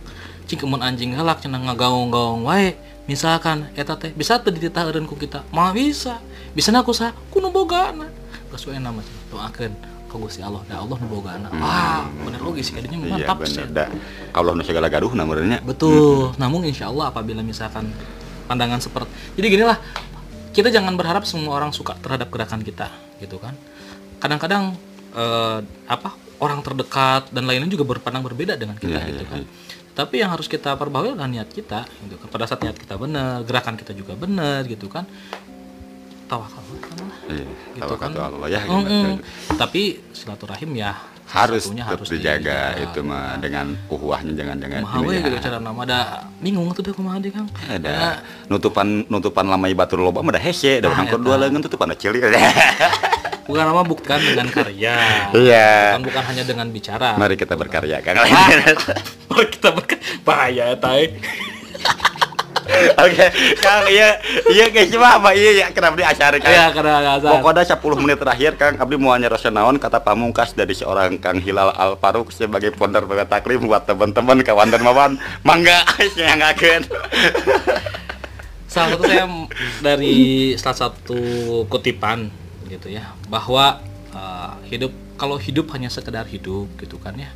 Cing 0.46 0.60
mun 0.68 0.78
anjing 0.84 1.16
galak 1.16 1.42
cina 1.42 1.58
ngagaung-gaung 1.58 2.46
wae. 2.46 2.76
Misalkan 3.04 3.68
eta 3.76 4.00
teh 4.00 4.10
bisa 4.16 4.40
teu 4.40 4.48
dititaheureun 4.52 5.04
ku 5.04 5.16
kita. 5.18 5.44
Mah 5.52 5.76
bisa. 5.76 6.20
Bisa 6.56 6.72
aku 6.72 6.96
sah 6.96 7.12
kuno 7.28 7.52
bogana. 7.52 8.08
Geus 8.48 8.64
we 8.70 8.78
nama. 8.80 9.04
Doakeun 9.28 9.74
ka 10.14 10.22
Gusti 10.22 10.40
Allah, 10.46 10.62
da 10.70 10.78
Allah 10.78 10.94
nu 11.02 11.10
bogana. 11.10 11.50
Wah, 11.50 12.06
bener 12.06 12.38
logis 12.38 12.70
kadinya 12.70 13.02
Iya 13.02 13.10
mantap 13.26 13.36
bener 13.42 13.66
cenah. 13.66 13.74
da. 13.74 13.84
Allah 14.30 14.52
nu 14.54 14.62
segala 14.62 14.86
gaduh 14.86 15.10
namanya. 15.10 15.58
Betul. 15.66 16.30
Namun 16.38 16.62
insya 16.70 16.86
Allah 16.86 17.10
apabila 17.10 17.42
misalkan 17.42 17.90
pandangan 18.46 18.78
seperti, 18.78 19.10
jadi 19.34 19.46
gini 19.50 19.64
lah, 19.66 19.82
kita 20.54 20.70
jangan 20.70 20.94
berharap 20.94 21.26
semua 21.26 21.58
orang 21.58 21.74
suka 21.74 21.98
terhadap 21.98 22.30
gerakan 22.30 22.62
kita, 22.62 22.94
gitu 23.18 23.42
kan? 23.42 23.58
Kadang-kadang 24.22 24.78
eh, 25.18 25.58
apa 25.90 26.14
orang 26.38 26.62
terdekat 26.62 27.34
dan 27.34 27.50
lainnya 27.50 27.66
juga 27.66 27.82
berpandang 27.82 28.22
berbeda 28.22 28.54
dengan 28.54 28.78
kita, 28.78 29.02
Iya, 29.02 29.10
gitu 29.10 29.24
iya, 29.26 29.32
kan? 29.34 29.42
Tapi 29.94 30.18
yang 30.18 30.28
harus 30.28 30.46
kita 30.46 30.74
perbaharui 30.74 31.14
adalah 31.14 31.26
niat 31.26 31.48
kita 31.48 31.86
gitu 32.02 32.14
kan 32.16 32.26
pada 32.28 32.44
saat 32.44 32.60
niat 32.60 32.74
kita 32.74 32.94
benar 32.94 33.42
gerakan 33.42 33.74
kita 33.74 33.90
juga 33.90 34.14
benar 34.14 34.62
gitu 34.64 34.86
kan 34.86 35.06
tawakal 36.24 36.60
kan 36.80 36.98
Iya, 37.24 37.46
gitu 37.72 37.80
tawakal 37.86 38.10
kan 38.10 38.34
Allah 38.34 38.48
ya. 38.48 38.60
Mm-mm. 38.64 38.82
gitu. 38.82 39.10
tapi 39.54 39.82
silaturahim 40.10 40.72
ya 40.74 40.92
Harus 41.24 41.72
tetap 41.72 42.04
dijaga 42.04 42.76
itu 42.76 43.00
mah 43.00 43.40
dengan 43.40 43.72
uhuahnya 43.88 44.36
jangan-jangan 44.36 44.84
Kumaha 44.84 44.98
ini 44.98 45.06
we 45.08 45.14
ya. 45.14 45.24
gitu 45.24 45.36
cara 45.40 45.56
nama 45.56 45.80
ada 45.82 46.00
bingung 46.38 46.68
tuh 46.70 46.84
deh 46.84 46.92
kumaha 46.92 47.16
deh 47.16 47.32
Kang. 47.32 47.48
ada 47.64 48.20
nutupan 48.46 49.08
nutupan 49.08 49.46
lamai 49.46 49.72
batur 49.72 49.98
loba 50.00 50.20
mah 50.20 50.30
da 50.30 50.38
hese 50.38 50.78
da 50.78 50.86
Ah, 50.86 50.92
urang 50.92 51.08
eta. 51.08 51.16
dua 51.16 51.34
leungeun 51.38 51.64
tutupan 51.64 51.88
da 51.88 51.96
cili 51.96 52.20
Bukan 53.44 53.60
nama 53.60 53.84
buktikan 53.84 54.16
dengan 54.16 54.48
karya. 54.48 55.28
Iya. 55.36 55.68
Bukan, 55.92 56.08
bukan 56.08 56.22
hanya 56.24 56.44
dengan 56.44 56.64
bicara. 56.66 57.12
mari 57.14 57.36
kita 57.36 57.52
berkarya 57.54 58.00
Kang 58.00 58.16
Mari 59.34 59.50
kita 59.50 59.68
ber 59.74 59.84
bahaya 60.22 60.70
ya, 60.70 60.76
tai. 60.78 61.10
Oke, 62.96 63.26
Kang, 63.60 63.84
iya, 63.92 64.16
iya 64.48 64.72
guys, 64.72 64.88
cuma 64.88 65.20
apa 65.20 65.36
iya 65.36 65.50
ya 65.52 65.66
kenapa 65.68 66.00
di 66.00 66.04
acara 66.06 66.40
Kang? 66.40 66.48
Ya 66.48 66.72
karena 66.72 67.20
azan. 67.20 67.30
Pokoknya 67.36 67.64
10 67.76 68.00
menit 68.00 68.18
terakhir 68.22 68.52
Kang 68.56 68.80
Abdi 68.80 68.96
mau 68.96 69.12
nyerasa 69.20 69.52
naon 69.52 69.76
kata 69.76 70.00
pamungkas 70.00 70.56
dari 70.56 70.72
seorang 70.72 71.20
Kang 71.20 71.44
Hilal 71.44 71.76
Al 71.76 72.00
Faruq 72.00 72.32
sebagai 72.32 72.72
founder 72.72 73.04
Baga 73.04 73.28
Taklim 73.28 73.68
buat 73.68 73.84
teman-teman 73.84 74.40
kawan 74.40 74.72
dan 74.72 74.80
mawan 74.80 75.20
mangga 75.44 75.84
nyangakeun. 76.16 76.88
salah 78.64 78.96
satu 78.96 79.04
saya 79.06 79.26
dari 79.84 80.16
salah 80.58 80.78
satu 80.88 81.20
kutipan 81.70 82.26
gitu 82.66 82.90
ya 82.90 83.12
bahwa 83.30 83.78
eh, 84.10 84.50
hidup 84.72 84.90
kalau 85.14 85.38
hidup 85.38 85.70
hanya 85.76 85.86
sekedar 85.92 86.26
hidup 86.26 86.66
gitu 86.80 86.98
kan 86.98 87.14
ya 87.14 87.30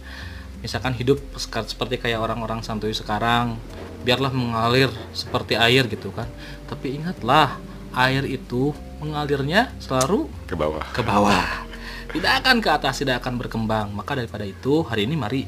misalkan 0.58 0.94
hidup 0.94 1.18
seperti 1.38 1.98
kayak 1.98 2.18
orang-orang 2.18 2.62
santuy 2.66 2.90
sekarang 2.90 3.58
biarlah 4.02 4.30
mengalir 4.30 4.90
seperti 5.14 5.58
air 5.58 5.86
gitu 5.90 6.10
kan. 6.14 6.26
Tapi 6.70 6.98
ingatlah 6.98 7.58
air 7.94 8.24
itu 8.26 8.74
mengalirnya 8.98 9.70
selalu 9.78 10.26
Ke 10.46 10.54
bawah. 10.58 10.84
ke 10.94 11.02
bawah. 11.02 11.46
Tidak 12.08 12.32
akan 12.40 12.64
ke 12.64 12.70
atas 12.72 13.04
tidak 13.04 13.20
akan 13.20 13.36
berkembang. 13.36 13.92
Maka 13.92 14.16
daripada 14.16 14.48
itu 14.48 14.80
hari 14.86 15.04
ini 15.04 15.14
mari 15.14 15.44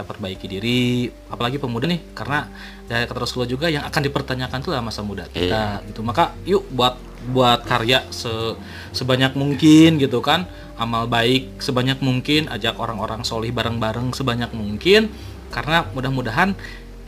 kita 0.00 0.08
perbaiki 0.08 0.48
diri 0.48 1.12
apalagi 1.28 1.60
pemuda 1.60 1.84
nih 1.84 2.00
karena 2.16 2.48
dari 2.88 3.04
kata 3.04 3.20
Rasulullah 3.20 3.52
juga 3.52 3.68
yang 3.68 3.84
akan 3.84 4.00
dipertanyakan 4.00 4.58
tuh 4.64 4.72
lah 4.72 4.80
masa 4.80 5.04
muda 5.04 5.28
kita 5.28 5.84
gitu. 5.92 6.00
Maka 6.00 6.32
yuk 6.48 6.64
buat 6.72 6.96
buat 7.28 7.68
karya 7.68 8.08
se- 8.08 8.56
sebanyak 8.96 9.36
mungkin 9.36 10.00
gitu 10.00 10.24
kan 10.24 10.48
amal 10.80 11.04
baik 11.04 11.60
sebanyak 11.60 12.00
mungkin 12.00 12.48
ajak 12.48 12.80
orang-orang 12.80 13.20
solih 13.28 13.52
bareng-bareng 13.52 14.16
sebanyak 14.16 14.48
mungkin 14.56 15.12
karena 15.52 15.84
mudah-mudahan 15.92 16.56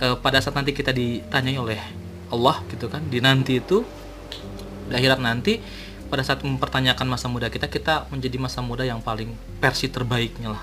eh, 0.04 0.16
pada 0.20 0.44
saat 0.44 0.52
nanti 0.52 0.76
kita 0.76 0.92
ditanyai 0.92 1.56
oleh 1.56 1.80
Allah 2.28 2.60
gitu 2.68 2.92
kan 2.92 3.00
di 3.08 3.24
nanti 3.24 3.56
itu 3.56 3.88
di 4.84 4.92
akhirat 4.92 5.16
nanti 5.24 5.64
pada 6.12 6.20
saat 6.20 6.44
mempertanyakan 6.44 7.08
masa 7.08 7.24
muda 7.32 7.48
kita 7.48 7.72
kita 7.72 8.04
menjadi 8.12 8.36
masa 8.36 8.60
muda 8.60 8.84
yang 8.84 9.00
paling 9.00 9.32
versi 9.64 9.88
terbaiknya 9.88 10.52
lah. 10.52 10.60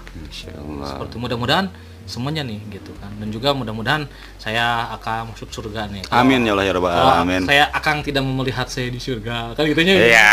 Seperti 0.94 1.18
mudah-mudahan 1.18 1.89
semuanya 2.10 2.42
nih 2.42 2.58
gitu 2.70 2.90
kan 2.98 3.14
dan 3.16 3.30
juga 3.30 3.54
mudah-mudahan 3.54 4.10
saya 4.36 4.90
akan 4.92 5.32
masuk 5.32 5.48
surga 5.48 5.88
nih 5.88 6.02
Kalau- 6.04 6.20
Amin 6.20 6.42
ya 6.42 6.52
Allah 6.52 6.66
ya 6.66 6.74
Rabbal 6.74 6.90
alamin. 6.92 7.42
saya 7.46 7.64
akan 7.70 7.96
tidak 8.02 8.24
melihat 8.26 8.66
saya 8.66 8.90
di 8.90 8.98
surga 8.98 9.54
kan 9.54 9.64
gitunya 9.64 9.94
Iya. 9.96 10.30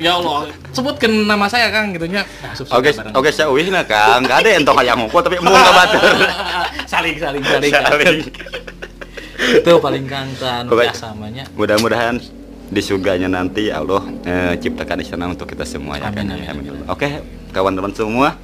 ya 0.00 0.12
Allah 0.16 0.48
sebutkan 0.72 1.12
nama 1.22 1.44
saya 1.46 1.68
kang 1.68 1.92
gitunya 1.92 2.24
nah, 2.40 2.52
Oke, 2.72 2.90
oke 2.90 3.28
saya 3.28 3.46
uih 3.46 3.68
nah 3.68 3.84
Kang. 3.84 4.24
Enggak 4.24 4.40
ada 4.40 4.48
entong 4.50 4.76
hayang 4.76 4.98
ngumpul 4.98 5.20
tapi 5.20 5.36
mau 5.38 5.52
enggak 5.52 5.74
batur. 5.76 6.02
saling 6.90 7.16
saling 7.16 7.42
saling, 7.42 7.70
Saling. 7.70 8.18
itu 9.34 9.72
paling 9.78 10.04
kang 10.06 10.28
kan 10.40 10.64
namanya 10.64 11.44
Mudah-mudahan 11.52 12.16
di 12.64 12.80
surganya 12.80 13.28
nanti 13.28 13.68
Allah 13.68 14.00
eh, 14.24 14.56
ciptakan 14.56 14.98
istana 14.98 15.28
untuk 15.28 15.44
kita 15.44 15.62
semua 15.62 16.00
ya 16.00 16.08
Amin, 16.08 16.16
kan. 16.16 16.26
amin, 16.32 16.48
Amin. 16.48 16.64
amin. 16.72 16.88
Oke, 16.88 17.06
kawan-kawan 17.52 17.92
semua, 17.92 18.40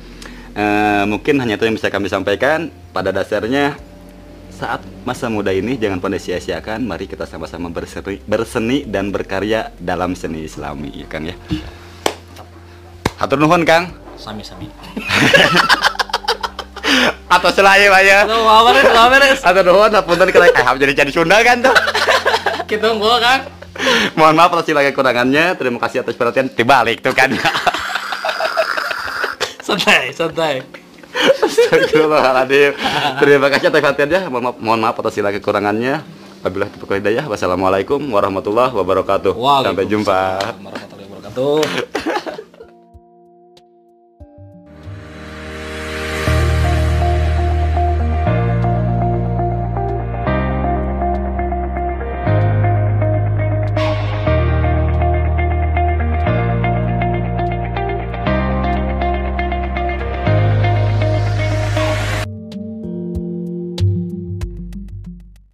eh, 0.54 1.04
mungkin 1.06 1.38
hanya 1.42 1.58
itu 1.58 1.64
yang 1.66 1.76
bisa 1.76 1.90
kami 1.92 2.08
sampaikan. 2.10 2.70
Pada 2.90 3.14
dasarnya 3.14 3.78
saat 4.50 4.82
masa 5.08 5.32
muda 5.32 5.54
ini 5.54 5.80
jangan 5.80 6.02
pada 6.02 6.20
sia-siakan. 6.20 6.84
Mari 6.84 7.08
kita 7.08 7.24
sama-sama 7.24 7.72
berseni, 7.72 8.20
berseni 8.28 8.84
dan 8.84 9.08
berkarya 9.08 9.72
dalam 9.80 10.12
seni 10.12 10.44
Islami, 10.44 10.92
ya 10.92 11.06
Kang 11.08 11.24
ya. 11.24 11.36
Hatur 13.20 13.40
nuhun 13.40 13.64
Kang. 13.68 13.92
sami-sami 14.20 14.68
Atau 17.32 17.48
selain 17.56 17.88
aja. 17.88 18.28
Aduh, 18.28 18.44
mau 18.44 18.68
beres. 19.08 19.40
Hatur 19.40 19.64
nuhun, 19.64 19.88
hapunten 19.96 20.28
kalau 20.28 20.44
eh 20.44 20.76
jadi 20.76 20.92
jadi 20.92 21.12
Sunda 21.14 21.40
kan 21.40 21.64
tuh. 21.64 21.72
Kita 22.68 22.92
tunggu 22.92 23.16
kan. 23.16 23.48
Mohon 24.12 24.34
maaf 24.36 24.52
atas 24.52 24.68
segala 24.68 24.84
kekurangannya. 24.92 25.56
Terima 25.56 25.80
kasih 25.80 26.04
atas 26.04 26.12
perhatian. 26.18 26.52
Dibalik 26.52 27.00
tuh 27.00 27.16
kan. 27.16 27.32
Santai, 29.70 30.10
santai. 30.10 30.54
Astagfirullahaladzim. 31.46 32.74
Terima 33.22 33.46
kasih 33.46 33.70
atas 33.70 33.78
perhatiannya. 33.86 34.20
Mohon 34.26 34.42
maaf, 34.42 34.56
mohon 34.58 34.80
maaf 34.82 34.96
atas 34.98 35.14
segala 35.14 35.30
kekurangannya. 35.30 36.02
Wabillahi 36.42 36.74
taufiq 36.74 36.98
hidayah. 36.98 37.30
Wassalamualaikum 37.30 38.02
warahmatullahi 38.10 38.74
wabarakatuh. 38.74 39.30
Sampai 39.62 39.86
jumpa. 39.86 40.42
Warahmatullahi 40.42 41.06
wabarakatuh. 41.06 42.49